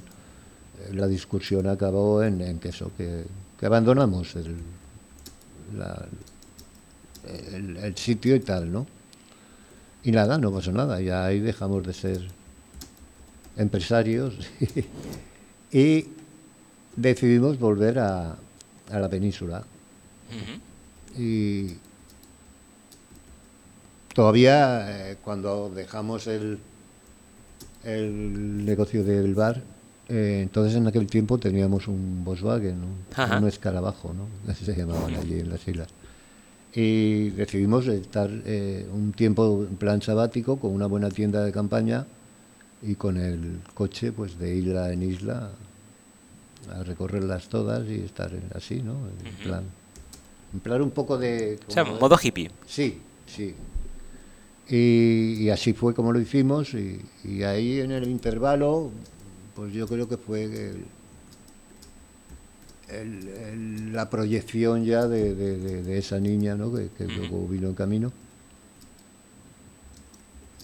la 0.92 1.06
discusión 1.06 1.66
acabó 1.68 2.22
en, 2.22 2.40
en 2.40 2.58
que 2.58 2.68
eso, 2.70 2.90
que, 2.96 3.24
que 3.58 3.66
abandonamos 3.66 4.34
el, 4.36 4.56
la- 5.76 6.06
el, 7.52 7.76
el 7.76 7.96
sitio 7.96 8.34
y 8.36 8.40
tal, 8.40 8.70
¿no? 8.72 8.86
Y 10.04 10.10
nada, 10.10 10.36
no 10.38 10.50
pasó 10.52 10.72
nada, 10.72 11.00
ya 11.00 11.24
ahí 11.24 11.38
dejamos 11.40 11.86
de 11.86 11.92
ser 11.92 12.20
empresarios 13.56 14.34
y 15.72 16.06
decidimos 16.96 17.58
volver 17.58 17.98
a, 18.00 18.36
a 18.90 18.98
la 18.98 19.08
península. 19.08 19.62
Y 21.16 21.76
todavía 24.14 25.10
eh, 25.12 25.16
cuando 25.22 25.70
dejamos 25.74 26.26
el, 26.26 26.58
el 27.84 28.64
negocio 28.64 29.04
del 29.04 29.34
bar, 29.34 29.62
eh, 30.14 30.40
entonces 30.42 30.76
en 30.76 30.86
aquel 30.86 31.06
tiempo 31.06 31.38
teníamos 31.38 31.88
un 31.88 32.22
Volkswagen, 32.22 32.76
un, 32.84 33.48
escarabajo, 33.48 34.12
¿no? 34.12 34.28
Así 34.52 34.62
se 34.66 34.76
llamaban 34.76 35.14
allí 35.14 35.40
en 35.40 35.48
las 35.48 35.66
islas. 35.66 35.88
Y 36.74 37.30
decidimos 37.30 37.86
estar 37.86 38.30
eh, 38.44 38.86
un 38.92 39.12
tiempo 39.12 39.66
en 39.66 39.76
plan 39.76 40.02
sabático 40.02 40.58
con 40.58 40.72
una 40.72 40.86
buena 40.86 41.08
tienda 41.08 41.42
de 41.42 41.50
campaña 41.50 42.06
y 42.82 42.94
con 42.96 43.16
el 43.16 43.60
coche 43.72 44.12
pues 44.12 44.38
de 44.38 44.54
isla 44.54 44.92
en 44.92 45.02
isla 45.02 45.50
a 46.70 46.82
recorrerlas 46.82 47.48
todas 47.48 47.88
y 47.88 48.00
estar 48.00 48.30
así, 48.54 48.82
¿no? 48.82 48.96
En 49.24 49.44
plan, 49.44 49.64
en 50.52 50.60
plan 50.60 50.82
un 50.82 50.90
poco 50.90 51.16
de... 51.16 51.58
O 51.68 51.70
sea, 51.70 51.84
como- 51.86 51.98
modo 51.98 52.18
hippie. 52.22 52.50
Sí, 52.66 53.00
sí. 53.24 53.54
Y, 54.68 55.42
y 55.42 55.48
así 55.48 55.72
fue 55.72 55.94
como 55.94 56.12
lo 56.12 56.20
hicimos 56.20 56.74
y, 56.74 57.00
y 57.24 57.44
ahí 57.44 57.80
en 57.80 57.92
el 57.92 58.08
intervalo 58.08 58.90
pues 59.54 59.72
yo 59.72 59.86
creo 59.86 60.08
que 60.08 60.16
fue 60.16 60.44
el, 60.44 60.84
el, 62.88 63.92
la 63.92 64.08
proyección 64.10 64.84
ya 64.84 65.06
de, 65.06 65.34
de, 65.34 65.82
de, 65.82 65.98
esa 65.98 66.18
niña 66.18 66.54
¿no? 66.54 66.72
que, 66.72 66.88
que 66.96 67.06
luego 67.06 67.46
vino 67.48 67.68
en 67.68 67.74
camino. 67.74 68.12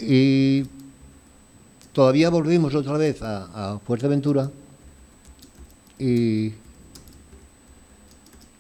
Y 0.01 0.65
todavía 1.93 2.31
volvimos 2.31 2.75
otra 2.75 2.97
vez 2.97 3.23
a, 3.23 3.75
a 3.75 3.79
Fuerteventura 3.81 4.51
y 5.99 6.53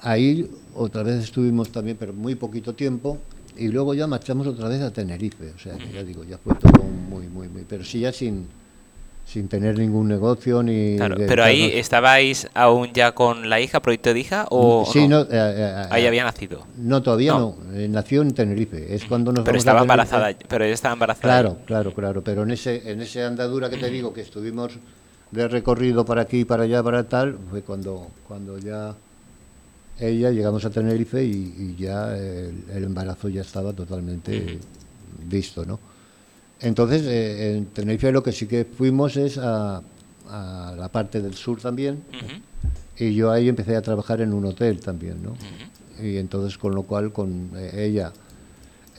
ahí 0.00 0.50
otra 0.74 1.02
vez 1.02 1.24
estuvimos 1.24 1.70
también, 1.70 1.96
pero 1.96 2.12
muy 2.12 2.34
poquito 2.34 2.74
tiempo, 2.74 3.18
y 3.56 3.68
luego 3.68 3.94
ya 3.94 4.06
marchamos 4.06 4.46
otra 4.46 4.68
vez 4.68 4.80
a 4.80 4.92
Tenerife. 4.92 5.52
O 5.54 5.58
sea, 5.58 5.76
que 5.76 5.92
ya 5.92 6.04
digo, 6.04 6.24
ya 6.24 6.38
fue 6.38 6.54
todo 6.54 6.84
muy, 6.84 7.26
muy, 7.28 7.48
muy. 7.48 7.64
Pero 7.68 7.84
sí, 7.84 8.00
ya 8.00 8.12
sin, 8.12 8.46
sin 9.28 9.46
tener 9.46 9.76
ningún 9.78 10.08
negocio 10.08 10.62
ni. 10.62 10.96
Claro, 10.96 11.16
pero 11.18 11.44
ahí 11.44 11.70
estabais 11.74 12.48
aún 12.54 12.90
ya 12.94 13.12
con 13.12 13.50
la 13.50 13.60
hija, 13.60 13.80
proyecto 13.80 14.14
de 14.14 14.20
hija, 14.20 14.46
o. 14.48 14.88
Sí, 14.90 15.06
no. 15.06 15.20
eh, 15.20 15.26
eh, 15.30 15.86
ahí 15.90 16.06
había 16.06 16.24
nacido. 16.24 16.64
No, 16.78 17.02
todavía 17.02 17.32
No. 17.34 17.56
no. 17.62 17.74
Eh, 17.78 17.88
nació 17.88 18.22
en 18.22 18.32
Tenerife. 18.32 18.94
Es 18.94 19.04
cuando 19.04 19.30
nos 19.30 19.44
Pero 19.44 19.58
estaba 19.58 19.82
embarazada, 19.82 20.30
pero 20.48 20.64
ella 20.64 20.72
estaba 20.72 20.94
embarazada. 20.94 21.40
Claro, 21.40 21.58
claro, 21.66 21.92
claro. 21.92 22.24
Pero 22.24 22.44
en 22.44 22.52
ese, 22.52 22.90
en 22.90 23.02
ese 23.02 23.22
andadura 23.22 23.68
que 23.68 23.76
te 23.76 23.90
digo 23.90 24.14
que 24.14 24.22
estuvimos 24.22 24.72
de 25.30 25.46
recorrido 25.46 26.06
para 26.06 26.22
aquí, 26.22 26.46
para 26.46 26.62
allá, 26.62 26.82
para 26.82 27.06
tal, 27.06 27.36
fue 27.50 27.60
cuando, 27.60 28.06
cuando 28.26 28.56
ya 28.56 28.94
ella 30.00 30.30
llegamos 30.30 30.64
a 30.64 30.70
Tenerife 30.70 31.22
y, 31.22 31.54
y 31.58 31.76
ya 31.78 32.16
el, 32.16 32.64
el 32.72 32.84
embarazo 32.84 33.28
ya 33.28 33.42
estaba 33.42 33.74
totalmente 33.74 34.58
visto, 35.26 35.66
¿no? 35.66 35.78
Entonces, 36.60 37.02
eh, 37.06 37.56
en 37.56 37.66
Tenerife 37.66 38.10
lo 38.12 38.22
que 38.22 38.32
sí 38.32 38.46
que 38.46 38.64
fuimos 38.64 39.16
es 39.16 39.38
a, 39.38 39.80
a 40.28 40.74
la 40.76 40.88
parte 40.88 41.20
del 41.22 41.34
sur 41.34 41.60
también, 41.60 42.02
y 42.98 43.14
yo 43.14 43.30
ahí 43.30 43.48
empecé 43.48 43.76
a 43.76 43.82
trabajar 43.82 44.20
en 44.20 44.32
un 44.32 44.44
hotel 44.44 44.80
también, 44.80 45.22
¿no? 45.22 45.34
Y 46.04 46.16
entonces, 46.16 46.58
con 46.58 46.74
lo 46.74 46.82
cual, 46.82 47.12
con 47.12 47.50
eh, 47.56 47.84
ella, 47.86 48.12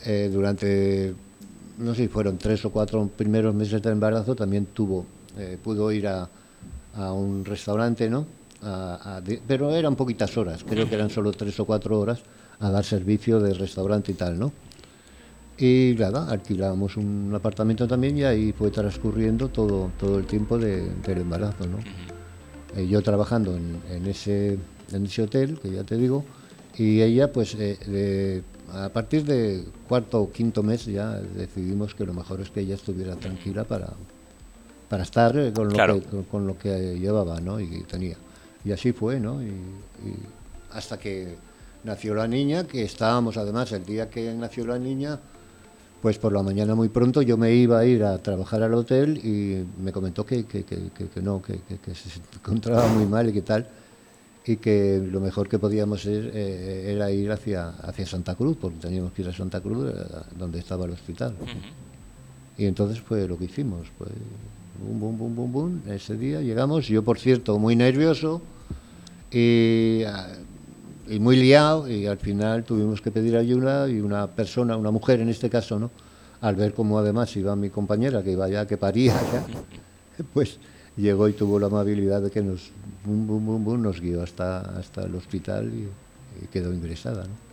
eh, 0.05 0.29
durante, 0.31 1.13
no 1.77 1.93
sé 1.95 2.03
si 2.03 2.07
fueron 2.07 2.37
tres 2.37 2.63
o 2.65 2.69
cuatro 2.71 3.07
primeros 3.07 3.53
meses 3.53 3.81
de 3.81 3.89
embarazo, 3.91 4.35
también 4.35 4.67
tuvo, 4.67 5.05
eh, 5.37 5.57
pudo 5.61 5.91
ir 5.91 6.07
a, 6.07 6.29
a 6.95 7.11
un 7.13 7.43
restaurante, 7.45 8.09
¿no? 8.09 8.25
A- 8.61 9.21
pero 9.47 9.73
eran 9.73 9.95
poquitas 9.95 10.35
horas, 10.37 10.63
creo 10.67 10.87
que 10.89 10.95
eran 10.95 11.09
solo 11.09 11.31
tres 11.31 11.57
o 11.59 11.65
cuatro 11.65 11.99
horas, 11.99 12.19
a 12.59 12.69
dar 12.69 12.83
servicio 12.83 13.39
de 13.39 13.53
restaurante 13.53 14.11
y 14.11 14.15
tal, 14.15 14.37
¿no? 14.39 14.51
Y 15.59 15.95
nada, 15.99 16.29
alquilamos 16.29 16.95
un 16.95 17.31
apartamento 17.35 17.85
también 17.87 18.17
y 18.17 18.23
ahí 18.23 18.53
fue 18.53 18.71
transcurriendo 18.71 19.49
todo, 19.49 19.91
todo 19.99 20.17
el 20.17 20.25
tiempo 20.25 20.57
de- 20.57 20.89
del 21.05 21.19
embarazo, 21.19 21.67
¿no? 21.67 21.79
Eh, 22.77 22.87
yo 22.87 23.01
trabajando 23.01 23.57
en, 23.57 23.77
en 23.91 24.05
ese, 24.07 24.57
en 24.93 25.05
ese 25.05 25.23
hotel, 25.23 25.59
que 25.59 25.71
ya 25.71 25.83
te 25.83 25.97
digo, 25.97 26.23
y 26.77 27.01
ella, 27.01 27.31
pues, 27.33 27.55
eh, 27.55 27.77
de- 27.87 28.43
a 28.71 28.87
partir 28.89 29.25
de 29.25 29.65
cuarto 29.87 30.21
o 30.21 30.31
quinto 30.31 30.63
mes 30.63 30.85
ya 30.85 31.15
decidimos 31.15 31.93
que 31.95 32.05
lo 32.05 32.13
mejor 32.13 32.39
es 32.39 32.51
que 32.51 32.61
ella 32.61 32.75
estuviera 32.75 33.15
tranquila 33.15 33.63
para, 33.65 33.89
para 34.87 35.03
estar 35.03 35.33
con 35.53 35.67
lo, 35.67 35.73
Claro. 35.73 35.99
que, 35.99 36.05
con, 36.07 36.23
con 36.23 36.47
lo 36.47 36.57
que 36.57 36.97
llevaba, 36.99 37.41
¿no? 37.41 37.59
Y 37.59 37.83
tenía. 37.83 38.15
Y 38.63 38.71
así 38.71 38.93
fue, 38.93 39.19
¿no? 39.19 39.41
Y, 39.43 39.47
y 39.47 40.15
hasta 40.71 40.97
que 40.99 41.35
nació 41.83 42.13
la 42.13 42.27
niña, 42.27 42.65
que 42.65 42.83
estábamos 42.83 43.35
además 43.37 43.71
el 43.73 43.83
día 43.85 44.09
que 44.09 44.31
nació 44.35 44.65
la 44.67 44.77
niña, 44.77 45.19
pues 46.01 46.17
por 46.17 46.31
la 46.33 46.41
mañana 46.43 46.75
muy 46.75 46.89
pronto 46.89 47.21
yo 47.21 47.37
me 47.37 47.53
iba 47.53 47.79
a 47.79 47.85
ir 47.85 48.03
a 48.03 48.17
trabajar 48.19 48.63
al 48.63 48.73
hotel 48.73 49.17
y 49.17 49.65
me 49.83 49.91
comentó 49.91 50.25
que, 50.25 50.45
que, 50.45 50.63
que- 50.63 51.21
no, 51.21 51.41
que 51.41 51.59
se 51.93 52.19
encontraba 52.35 52.87
muy 52.87 53.05
mal 53.05 53.27
y 53.29 53.33
que 53.33 53.41
tal, 53.41 53.67
y 54.45 54.55
que 54.55 55.01
lo 55.11 55.19
mejor 55.19 55.47
que 55.49 55.59
podíamos 55.59 56.05
ir, 56.05 56.31
eh, 56.33 56.93
era 56.93 57.11
ir 57.11 57.29
hacia, 57.31 57.69
hacia 57.69 58.05
Santa 58.05 58.35
Cruz, 58.35 58.57
porque 58.59 58.77
teníamos 58.79 59.11
que 59.11 59.21
ir 59.23 59.27
a 59.29 59.33
Santa 59.33 59.59
Cruz, 59.61 59.91
eh, 59.93 59.95
donde 60.37 60.59
estaba 60.59 60.85
el 60.85 60.91
hospital. 60.91 61.33
Y 62.57 62.65
entonces 62.65 62.99
fue 63.01 63.27
lo 63.27 63.37
que 63.37 63.45
hicimos, 63.45 63.87
pues 63.97 64.11
bum, 64.81 64.99
bum, 64.99 65.17
bum, 65.17 65.35
bum, 65.35 65.51
bum, 65.51 65.79
ese 65.91 66.15
día 66.17 66.41
llegamos, 66.41 66.87
yo 66.87 67.03
por 67.03 67.19
cierto 67.19 67.57
muy 67.59 67.75
nervioso 67.75 68.41
y, 69.31 70.03
ah, 70.07 70.27
y 71.09 71.19
muy 71.19 71.35
liado 71.37 71.89
y 71.89 72.05
al 72.05 72.17
final 72.17 72.63
tuvimos 72.63 73.01
que 73.01 73.11
pedir 73.11 73.35
ayuda 73.37 73.89
y 73.89 73.99
una 73.99 74.27
persona, 74.27 74.77
una 74.77 74.91
mujer 74.91 75.19
en 75.21 75.29
este 75.29 75.49
caso, 75.49 75.79
¿no? 75.79 75.91
Al 76.41 76.55
ver 76.55 76.73
cómo 76.73 76.99
además 76.99 77.35
iba 77.35 77.55
mi 77.55 77.69
compañera, 77.69 78.23
que 78.23 78.31
iba 78.31 78.47
ya, 78.47 78.65
que 78.67 78.77
paría 78.77 79.13
ya, 79.13 79.43
pues 80.33 80.57
llegó 80.95 81.27
y 81.27 81.33
tuvo 81.33 81.59
la 81.59 81.67
amabilidad 81.67 82.21
de 82.21 82.29
que 82.31 82.41
nos, 82.41 82.71
bum, 83.05 83.27
bum, 83.27 83.45
bum, 83.45 83.63
bum, 83.63 83.81
nos 83.81 83.99
guió 83.99 84.21
hasta, 84.23 84.59
hasta 84.77 85.03
el 85.03 85.15
hospital 85.15 85.71
y, 85.73 85.87
y 86.43 86.47
quedó 86.47 86.73
ingresada, 86.73 87.23
¿no? 87.23 87.49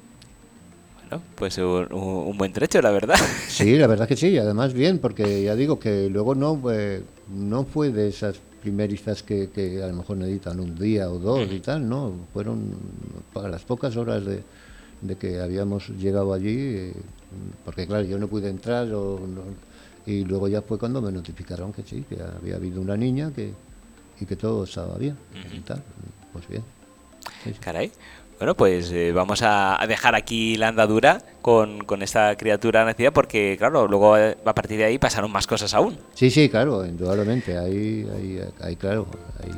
Bueno, 1.09 1.23
pues 1.37 1.57
un, 1.59 1.65
un- 1.93 2.29
un 2.29 2.37
buen 2.39 2.53
trecho, 2.53 2.83
la 2.83 2.91
verdad. 2.91 3.15
Sí, 3.49 3.77
la 3.79 3.87
verdad 3.87 4.09
que 4.09 4.17
sí, 4.17 4.37
además 4.39 4.73
bien, 4.75 4.99
porque 4.99 5.43
ya 5.45 5.55
digo 5.55 5.79
que 5.79 6.09
luego 6.11 6.35
no, 6.35 6.61
eh, 6.73 7.03
no 7.33 7.65
fue 7.65 7.91
de 7.91 8.09
esas 8.09 8.37
primerizas 8.67 9.23
que, 9.23 9.49
que 9.51 9.81
a 9.81 9.87
lo 9.87 9.95
mejor 9.95 10.17
necesitan 10.17 10.59
un 10.59 10.75
día 10.75 11.09
o 11.09 11.21
dos 11.21 11.49
y 11.53 11.61
tal, 11.61 11.89
no, 11.89 12.13
fueron 12.33 12.59
para 13.33 13.49
las 13.49 13.63
pocas 13.63 13.97
horas 13.97 14.25
de, 14.27 14.43
de 15.03 15.15
que 15.17 15.39
habíamos 15.41 15.89
llegado 15.91 16.33
allí, 16.35 16.57
eh, 16.59 16.93
porque 17.65 17.87
claro, 17.87 18.05
yo 18.05 18.19
no 18.19 18.27
pude 18.27 18.49
entrar 18.49 18.93
o 18.93 19.21
no- 19.25 19.45
y 20.05 20.25
luego 20.25 20.49
ya 20.49 20.63
fue 20.63 20.79
cuando 20.81 21.01
me 21.01 21.13
notificaron 21.13 21.73
que 21.73 21.83
sí, 21.85 22.05
que 22.09 22.17
había 22.21 22.57
habido 22.57 22.81
una 22.81 22.97
niña 22.97 23.33
que, 23.33 23.53
y 24.21 24.25
que 24.27 24.35
todo 24.35 24.65
estaba 24.65 24.99
bien 24.99 25.17
y 25.57 25.61
tal, 25.61 25.81
pues 26.33 26.49
bien. 26.49 26.63
Sí, 27.45 27.51
sí. 27.53 27.61
Caray. 27.61 27.93
Bueno, 28.39 28.55
pues 28.55 28.91
eh, 28.93 29.13
vamos 29.13 29.41
a 29.43 29.79
dejar 29.89 30.15
aquí 30.15 30.57
la 30.57 30.69
andadura 30.69 31.23
con, 31.41 31.85
con 31.85 32.03
esta 32.03 32.37
criatura 32.37 32.85
nacida 32.85 33.11
porque, 33.11 33.57
claro, 33.59 33.89
luego 33.89 34.19
eh, 34.19 34.37
a 34.45 34.55
partir 34.55 34.77
de 34.77 34.85
ahí 34.85 34.99
pasaron 34.99 35.31
más 35.33 35.47
cosas 35.47 35.73
aún. 35.73 35.99
Sí, 36.15 36.31
sí, 36.31 36.51
claro, 36.51 36.85
indudablemente, 36.85 37.57
hay, 37.57 38.07
hay, 38.15 38.41
hay 38.61 38.77
claro, 38.77 39.07
hay 39.43 39.53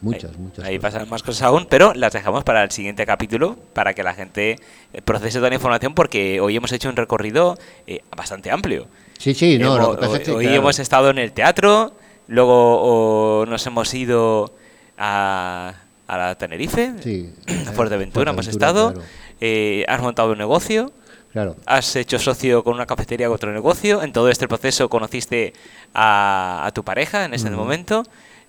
muchas, 0.00 0.34
muchas. 0.38 0.64
Ahí 0.64 0.78
cosas. 0.78 0.92
pasan 0.94 1.10
más 1.10 1.22
cosas 1.22 1.42
aún, 1.42 1.66
pero 1.68 1.92
las 1.92 2.14
dejamos 2.14 2.44
para 2.44 2.62
el 2.64 2.70
siguiente 2.70 3.04
capítulo 3.04 3.56
para 3.74 3.92
que 3.92 4.02
la 4.02 4.14
gente 4.14 4.56
eh, 4.94 5.02
procese 5.02 5.38
toda 5.38 5.50
la 5.50 5.56
información 5.56 5.92
porque 5.94 6.40
hoy 6.40 6.56
hemos 6.56 6.72
hecho 6.72 6.88
un 6.88 6.96
recorrido 6.96 7.58
eh, 7.86 8.00
bastante 8.16 8.50
amplio. 8.50 8.86
Sí, 9.18 9.34
sí, 9.34 9.58
no, 9.58 9.76
Hemos- 9.76 9.88
lo 9.88 9.94
que 9.96 10.00
pasa 10.00 10.16
es 10.16 10.22
que, 10.24 10.30
hoy 10.30 10.44
claro, 10.46 10.58
hemos 10.60 10.78
estado 10.78 11.10
en 11.10 11.18
el 11.18 11.32
teatro, 11.32 11.92
luego 12.26 13.40
o, 13.40 13.44
nos 13.46 13.66
hemos 13.66 13.92
ido 13.92 14.54
a, 14.96 15.74
a 16.14 16.18
la 16.18 16.34
Tenerife, 16.36 16.92
sí, 17.02 17.30
a 17.66 17.72
Fuerteventura 17.72 18.30
hemos 18.32 18.46
Fuerteventura, 18.46 18.50
estado, 18.50 18.92
Claro, 18.92 19.06
eh, 19.40 19.84
has 19.88 20.00
montado 20.00 20.32
un 20.32 20.38
negocio, 20.38 20.92
claro. 21.32 21.56
has 21.66 21.96
hecho 21.96 22.18
socio 22.18 22.62
con 22.64 22.74
una 22.74 22.86
cafetería 22.86 23.26
con 23.28 23.34
otro 23.36 23.52
negocio, 23.52 24.02
en 24.02 24.12
todo 24.12 24.28
este 24.28 24.46
proceso 24.48 24.88
conociste 24.88 25.52
a, 25.94 26.62
a 26.66 26.70
tu 26.72 26.84
pareja 26.84 27.24
en 27.24 27.34
ese 27.34 27.50
momento. 27.50 28.04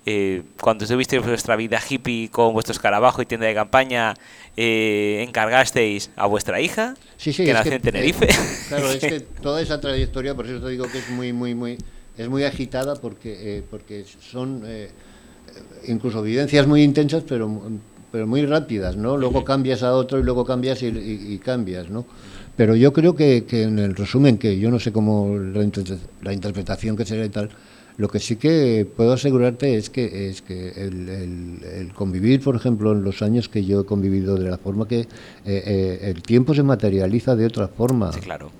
eh, 0.06 0.42
cuando 0.60 0.86
tuvisteis 0.86 1.24
vuestra 1.24 1.56
vida 1.56 1.80
hippie 1.88 2.28
con 2.30 2.52
vuestro 2.52 2.72
escarabajo 2.72 3.22
y 3.22 3.26
tienda 3.26 3.46
de 3.46 3.54
campaña, 3.54 4.12
eh, 4.54 5.24
encargasteis 5.26 6.10
a 6.16 6.26
vuestra 6.26 6.60
hija, 6.60 6.94
Sí, 7.16 7.32
sí, 7.32 7.44
que 7.46 7.54
nació 7.54 7.72
en 7.72 7.80
Tenerife. 7.82 8.26
eh, 8.30 8.34
claro, 8.68 8.90
es 8.90 9.00
que 9.00 9.20
toda 9.20 9.62
esa 9.62 9.80
trayectoria, 9.80 10.34
por 10.34 10.44
eso 10.46 10.60
te 10.60 10.68
digo 10.68 10.86
que 10.92 10.98
es 10.98 11.08
muy, 11.08 11.32
muy, 11.32 11.54
muy, 11.54 11.78
es 12.18 12.28
muy 12.28 12.44
agitada 12.44 12.96
porque, 12.96 13.58
eh, 13.58 13.62
porque 13.70 14.04
son 14.20 14.62
eh, 14.66 14.90
incluso 15.88 16.22
vivencias 16.22 16.66
muy 16.66 16.82
intensas, 16.82 17.24
pero, 17.28 17.50
pero 18.12 18.26
muy 18.26 18.44
rápidas, 18.46 18.96
¿no? 18.96 19.16
Luego 19.16 19.44
cambias 19.44 19.82
a 19.82 19.92
otro 19.94 20.18
y 20.18 20.22
luego 20.22 20.44
cambias 20.44 20.82
y, 20.82 20.86
y- 20.86 21.32
y 21.34 21.38
cambias, 21.38 21.90
¿no? 21.90 22.04
Pero 22.56 22.76
yo 22.76 22.92
creo 22.92 23.14
que, 23.16 23.44
que 23.44 23.64
en 23.64 23.78
el 23.78 23.96
resumen, 23.96 24.38
que 24.38 24.58
yo 24.58 24.70
no 24.70 24.78
sé 24.78 24.92
cómo 24.92 25.36
la, 25.38 25.64
la 26.22 26.32
interpretación 26.32 26.96
que 26.96 27.04
será 27.04 27.24
y 27.24 27.28
tal, 27.28 27.50
lo 27.96 28.08
que 28.08 28.18
sí 28.18 28.36
que 28.36 28.86
puedo 28.96 29.12
asegurarte 29.12 29.76
es 29.76 29.88
que 29.90 30.28
es 30.28 30.42
que 30.42 30.68
el, 30.70 31.08
el- 31.08 31.58
el 31.64 31.92
convivir, 31.94 32.40
por 32.42 32.56
ejemplo, 32.56 32.92
en 32.92 33.02
los 33.04 33.22
años 33.22 33.48
que 33.48 33.64
yo 33.64 33.80
he 33.80 33.84
convivido 33.84 34.36
de 34.36 34.50
la 34.50 34.58
forma 34.58 34.86
que 34.88 35.00
eh, 35.00 35.06
eh, 35.44 35.98
el 36.02 36.22
tiempo 36.22 36.54
se 36.54 36.62
materializa 36.62 37.36
de 37.36 37.46
otra 37.46 37.68
forma. 37.68 38.12
Sí, 38.12 38.20
claro. 38.20 38.50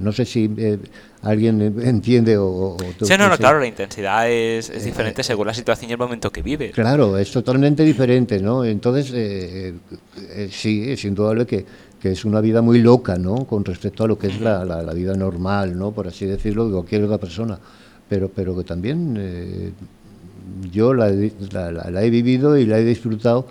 No 0.00 0.12
sé 0.12 0.24
si 0.24 0.48
eh, 0.58 0.78
alguien 1.22 1.60
entiende 1.82 2.36
o, 2.38 2.46
o 2.46 2.76
tú- 2.96 3.04
Sí, 3.06 3.14
no, 3.18 3.28
no, 3.28 3.36
claro, 3.36 3.58
la 3.58 3.66
intensidad 3.66 4.30
es, 4.30 4.70
es 4.70 4.82
Eh, 4.82 4.86
diferente 4.86 5.22
según 5.24 5.46
la 5.48 5.54
situación 5.54 5.90
y 5.90 5.92
el 5.94 5.98
momento 5.98 6.30
que 6.30 6.40
vives. 6.42 6.72
Claro, 6.72 7.18
es 7.18 7.30
totalmente 7.32 7.82
diferente, 7.84 8.40
¿no? 8.40 8.64
Entonces, 8.64 9.10
eh, 9.12 9.68
eh, 9.68 9.74
eh, 10.30 10.48
sí, 10.52 10.84
es 10.90 11.04
indudable 11.04 11.46
que, 11.46 11.64
que 12.00 12.12
es 12.12 12.24
una 12.24 12.40
vida 12.40 12.62
muy 12.62 12.80
loca, 12.80 13.16
¿no? 13.18 13.44
Con 13.44 13.64
respecto 13.64 14.04
a 14.04 14.06
lo 14.06 14.16
que 14.18 14.28
es 14.28 14.40
la, 14.40 14.64
la- 14.64 14.82
la 14.82 14.92
vida 14.94 15.14
normal, 15.14 15.76
¿no? 15.76 15.90
Por 15.90 16.06
así 16.06 16.26
decirlo, 16.26 16.66
de 16.66 16.72
cualquier 16.74 17.02
otra 17.04 17.18
persona. 17.18 17.58
Pero, 18.08 18.28
pero 18.28 18.56
que 18.56 18.64
también 18.64 19.74
yo 20.72 20.94
la, 20.94 21.08
he- 21.10 21.32
la- 21.52 22.02
he 22.04 22.10
vivido 22.10 22.56
y 22.56 22.66
la 22.66 22.78
he 22.78 22.84
disfrutado 22.84 23.46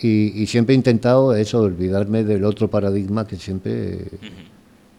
y, 0.00 0.42
y 0.42 0.46
siempre 0.48 0.74
he 0.74 0.76
intentado 0.76 1.34
eso, 1.34 1.60
olvidarme 1.60 2.24
del 2.24 2.44
otro 2.44 2.68
paradigma 2.68 3.26
que 3.26 3.36
siempre 3.36 3.98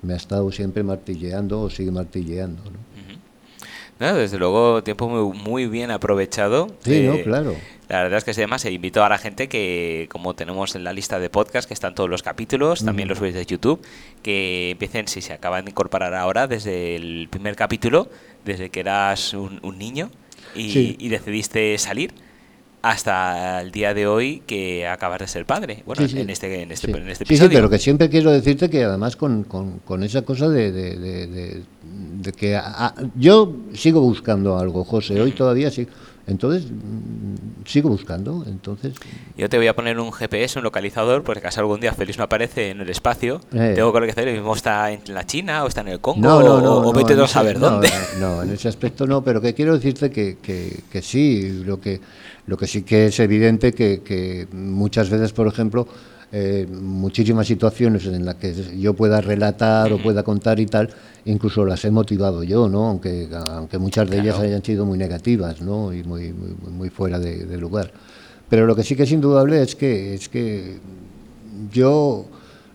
me 0.03 0.13
ha 0.13 0.17
estado 0.17 0.51
siempre 0.51 0.83
martilleando 0.83 1.61
o 1.61 1.69
sigue 1.69 1.91
martilleando, 1.91 2.61
¿no? 2.63 2.93
desde 4.11 4.37
luego, 4.37 4.83
tiempo 4.83 5.07
muy, 5.07 5.37
muy 5.37 5.67
bien 5.67 5.89
aprovechado. 5.89 6.67
Sí, 6.83 7.03
no, 7.03 7.21
claro. 7.23 7.55
La 7.87 8.03
verdad 8.03 8.17
es 8.17 8.23
que 8.23 8.31
además 8.31 8.65
invito 8.65 9.03
a 9.03 9.09
la 9.09 9.17
gente 9.17 9.47
que, 9.47 10.07
como 10.09 10.33
tenemos 10.33 10.75
en 10.75 10.83
la 10.83 10.93
lista 10.93 11.19
de 11.19 11.29
podcast, 11.29 11.67
que 11.67 11.73
están 11.73 11.95
todos 11.95 12.09
los 12.09 12.23
capítulos, 12.23 12.83
también 12.83 13.07
los 13.07 13.19
veis 13.19 13.33
de 13.33 13.45
YouTube, 13.45 13.81
que 14.21 14.71
empiecen, 14.71 15.07
si 15.07 15.21
se 15.21 15.33
acaban 15.33 15.65
de 15.65 15.71
incorporar 15.71 16.13
ahora, 16.15 16.47
desde 16.47 16.95
el 16.95 17.27
primer 17.29 17.55
capítulo, 17.55 18.09
desde 18.45 18.69
que 18.69 18.79
eras 18.79 19.33
un, 19.33 19.77
niño 19.77 20.09
y, 20.55 21.07
decidiste 21.07 21.77
salir 21.77 22.13
hasta 22.83 23.61
el 23.61 23.71
día 23.71 23.93
de 23.93 24.05
hoy 24.07 24.43
que 24.45 24.85
acabas 24.85 25.19
de 25.19 25.27
ser 25.27 25.45
padre. 25.45 25.83
Bueno, 25.85 26.01
en 26.01 26.29
este, 26.29 26.61
en 26.61 26.71
este, 26.71 26.91
en 26.91 27.09
este 27.09 27.23
episodio. 27.23 27.49
Sí, 27.49 27.55
pero 27.55 27.69
que 27.69 27.79
siempre 27.79 28.09
quiero 28.09 28.29
decirte 28.29 28.69
que 28.69 28.83
además 28.83 29.15
con, 29.15 29.45
con, 29.45 30.03
esa 30.03 30.23
cosa 30.23 30.49
de, 30.49 30.71
de, 30.73 31.63
que 32.35 32.59
yo 33.15 33.55
sigo 33.73 34.01
buscando 34.01 34.59
algo, 34.59 34.83
José, 34.83 35.19
hoy 35.19 35.31
todavía 35.31 35.71
sí. 35.71 35.87
Entonces, 36.25 36.71
mm, 36.71 37.65
sigo 37.65 37.89
buscando. 37.89 38.45
Entonces, 38.47 38.93
Yo 39.37 39.49
te 39.49 39.57
voy 39.57 39.67
a 39.67 39.75
poner 39.75 39.99
un 39.99 40.11
GPS, 40.11 40.59
un 40.59 40.63
localizador, 40.63 41.23
porque 41.23 41.51
si 41.51 41.59
algún 41.59 41.81
día 41.81 41.93
Félix 41.93 42.17
no 42.17 42.23
aparece 42.23 42.69
en 42.69 42.81
el 42.81 42.89
espacio, 42.89 43.41
eh. 43.53 43.73
tengo 43.75 43.91
que 43.91 43.99
localizar, 43.99 44.25
mismo 44.25 44.55
está 44.55 44.91
en 44.91 45.01
la 45.07 45.25
China 45.25 45.63
o 45.63 45.67
está 45.67 45.81
en 45.81 45.89
el 45.89 45.99
Congo, 45.99 46.29
o, 46.29 46.93
vete 46.93 47.13
a 47.13 47.27
saber 47.27 47.59
dónde. 47.59 47.89
No, 48.19 48.41
en 48.41 48.51
ese 48.51 48.69
aspecto 48.69 49.05
no, 49.05 49.23
pero 49.23 49.41
que 49.41 49.53
quiero 49.53 49.73
decirte 49.73 50.09
que, 50.11 50.37
que, 50.37 51.01
sí, 51.01 51.63
lo 51.65 51.79
que, 51.81 51.99
lo 52.47 52.57
que 52.57 52.67
sí 52.67 52.83
que 52.83 53.07
es 53.07 53.19
evidente 53.19 53.73
que, 53.73 54.01
que 54.01 54.47
muchas 54.53 55.09
veces, 55.09 55.33
por 55.33 55.47
ejemplo, 55.47 55.87
eh, 56.35 56.65
muchísimas 56.67 57.45
situaciones 57.45 58.07
en 58.07 58.25
las 58.25 58.33
que 58.35 58.55
yo 58.79 58.95
pueda 58.95 59.21
relatar 59.21 59.93
o 59.93 59.99
pueda 59.99 60.23
contar 60.23 60.59
y 60.59 60.65
tal, 60.65 60.89
incluso 61.25 61.63
las 61.63 61.85
he 61.85 61.91
motivado 61.91 62.43
yo, 62.43 62.67
¿no? 62.67 62.87
Aunque, 62.87 63.29
aunque 63.31 63.77
muchas 63.77 64.09
de 64.09 64.19
ellas 64.19 64.39
hayan 64.39 64.63
sido 64.63 64.83
muy 64.83 64.97
negativas, 64.97 65.61
¿no? 65.61 65.93
Y 65.93 66.03
muy, 66.03 66.33
muy, 66.33 66.89
fuera 66.89 67.19
de, 67.19 67.55
lugar. 67.57 67.91
Pero 68.49 68.65
lo 68.65 68.75
que 68.75 68.81
sí 68.81 68.95
que 68.95 69.03
es 69.03 69.11
indudable 69.11 69.61
es 69.61 69.75
que, 69.75 70.15
es 70.15 70.27
que 70.27 70.79
yo 71.71 72.25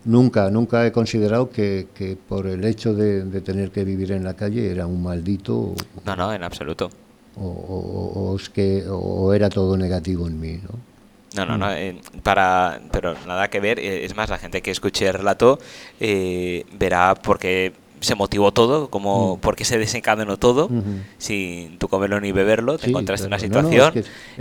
nunca, 0.05 0.49
nunca 0.49 0.87
he 0.87 0.93
considerado 0.93 1.49
que, 1.49 2.17
por 2.29 2.47
el 2.47 2.63
hecho 2.63 2.93
de, 2.93 3.41
tener 3.41 3.71
que 3.71 3.83
vivir 3.83 4.13
en 4.13 4.23
la 4.23 4.35
calle 4.35 4.71
era 4.71 4.87
un 4.87 5.03
maldito. 5.03 5.75
No, 6.05 6.15
no, 6.15 6.33
en 6.33 6.43
absoluto. 6.43 6.89
O, 7.35 8.37
es 8.39 8.49
que, 8.49 8.85
o 8.89 9.33
era 9.33 9.49
todo 9.49 9.75
negativo 9.75 10.27
en 10.27 10.39
mí, 10.39 10.61
¿no? 10.63 10.88
No, 11.35 11.45
no, 11.45 11.57
no, 11.57 11.67
mm. 11.67 11.73
eh, 11.75 11.95
para, 12.23 12.81
pero 12.91 13.15
nada 13.27 13.49
que 13.49 13.59
ver. 13.59 13.79
Eh, 13.79 14.05
es 14.05 14.15
más, 14.15 14.29
la 14.29 14.37
gente 14.37 14.61
que 14.61 14.71
escuche 14.71 15.07
el 15.07 15.13
relato 15.13 15.59
eh, 15.99 16.65
verá 16.73 17.15
por 17.15 17.39
qué 17.39 17.73
se 18.01 18.15
motivó 18.15 18.51
todo, 18.51 18.89
como 18.89 19.35
mm. 19.35 19.39
por 19.39 19.55
qué 19.55 19.65
se 19.65 19.77
desencadenó 19.77 20.37
todo, 20.37 20.69
sin 21.17 21.77
tu 21.77 21.89
comerlo 21.89 22.21
ni 22.21 22.31
beberlo, 22.31 22.77
te 22.77 22.89
encontraste 22.89 23.25
en 23.25 23.33
una 23.33 23.39
situación 23.39 23.93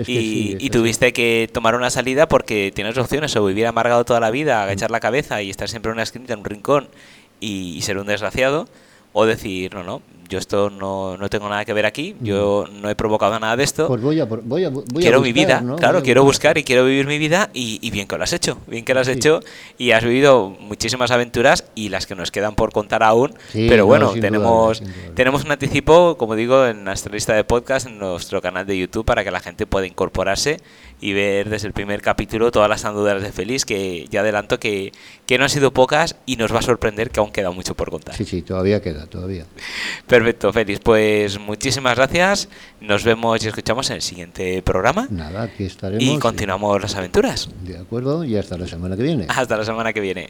y, 0.07 0.71
tuviste 0.71 1.13
que 1.13 1.51
tomar 1.53 1.75
una 1.75 1.91
salida 1.91 2.29
porque 2.29 2.73
tienes 2.73 2.97
opciones, 2.97 3.35
o 3.35 3.45
vivir 3.45 3.67
amargado 3.67 4.05
toda 4.05 4.21
la 4.21 4.31
vida, 4.31 4.63
agachar 4.63 4.93
la 4.93 5.01
cabeza 5.01 5.43
y 5.43 5.51
estar 5.51 5.69
siempre 5.69 5.91
en 5.91 5.95
una 5.95 6.05
esquina, 6.05 6.27
en 6.29 6.39
un 6.39 6.45
rincón 6.45 6.89
y 7.41 7.83
ser 7.83 7.99
un 7.99 8.07
desgraciado, 8.07 8.69
o 9.13 9.27
decir, 9.27 9.75
no, 9.75 9.83
no, 9.83 10.03
yo 10.29 10.39
esto 10.39 10.69
no, 10.69 11.17
no, 11.17 11.31
tengo 11.31 11.49
nada 11.49 11.65
que 11.65 11.73
ver 11.73 11.87
aquí, 11.87 12.15
yo 12.21 12.67
no 12.81 12.91
he 12.91 12.95
provocado 12.95 13.39
nada 13.41 13.57
de 13.57 13.65
esto. 13.65 13.89
Pues 13.89 14.03
voy 14.03 14.21
a, 14.21 14.27
voy 14.27 14.65
a, 14.65 14.69
voy 14.69 14.85
quiero 14.99 15.21
mi 15.23 15.33
vida, 15.33 15.65
claro, 15.79 16.03
quiero 16.03 16.23
buscar. 16.23 16.59
y 16.59 16.65
quiero 16.65 16.85
vivir 16.85 17.07
mi 17.07 17.19
vida 17.19 17.49
y, 17.55 17.91
bien 17.91 18.07
que 18.07 18.19
lo 18.19 18.25
has 18.25 18.33
hecho, 18.33 18.59
bien 18.67 18.85
que 18.85 18.93
lo 18.93 19.01
has 19.01 19.09
hecho 19.09 19.41
y 19.79 19.93
has 19.93 20.05
vivido 20.05 20.51
muchísimas 20.61 21.11
aventuras 21.11 21.65
y 21.75 21.89
las 21.89 22.07
que 22.07 22.15
nos 22.15 22.31
quedan 22.31 22.55
por 22.55 22.73
contar 22.73 23.03
aún, 23.03 23.33
pero 23.53 23.87
bueno, 23.87 24.13
tenemos, 24.13 24.83
tenemos 25.15 25.45
un 25.45 25.53
anticipo, 25.53 26.17
como 26.19 26.37
digo, 26.37 26.67
en 26.67 26.85
nuestra 26.85 27.13
lista 27.13 27.35
de 27.35 27.45
podcast, 27.45 27.87
en 27.87 27.99
nuestro 27.99 28.43
canal 28.43 28.67
de 28.67 28.79
YouTube 28.79 29.07
para 29.07 29.25
que 29.25 29.31
la 29.31 29.41
gente 29.41 29.67
pueda 29.67 29.87
incorporarse 29.87 30.59
y 31.01 31.13
ver 31.13 31.49
desde 31.49 31.67
el 31.67 31.73
primer 31.73 32.03
capítulo 32.03 32.51
todas 32.51 32.69
las 32.69 32.85
andaduras 32.85 33.23
de 33.23 33.33
Feliz, 33.33 33.65
que 33.65 34.07
ya 34.11 34.21
adelanto 34.21 34.59
que, 34.59 34.93
que 35.27 35.39
no 35.39 35.45
han 35.45 35.51
sido 35.51 35.73
pocas 35.73 36.17
y 36.27 36.37
nos 36.37 36.53
va 36.53 36.59
a 36.59 36.63
sorprender 36.63 37.11
que 37.11 37.21
aún 37.21 37.31
queda 37.31 37.51
mucho 37.51 37.75
por 37.75 37.91
contar. 37.91 38.15
Sí, 38.17 38.25
sí, 38.25 38.43
todavía 38.43 38.83
queda, 38.83 39.07
todavía. 39.07 39.45
Perfecto, 40.07 40.53
Félix. 40.53 40.81
Pues 40.81 41.39
muchísimas 41.39 41.97
gracias. 41.97 42.49
Nos 42.81 43.05
vemos 43.05 43.45
y 43.45 43.49
escuchamos 43.49 43.91
en 43.91 43.97
el 43.97 44.03
siguiente 44.03 44.63
programa. 44.63 45.07
Nada, 45.11 45.43
aquí 45.43 45.65
estaremos. 45.65 46.03
Y 46.03 46.19
continuamos 46.19 46.81
las 46.81 46.95
aventuras. 46.95 47.49
De 47.63 47.79
acuerdo, 47.79 48.25
y 48.25 48.37
hasta 48.37 48.59
la 48.59 48.67
semana 48.67 48.97
que 48.97 49.03
viene. 49.03 49.27
Hasta 49.29 49.57
la 49.57 49.65
semana 49.65 49.93
que 49.93 50.01
viene. 50.01 50.29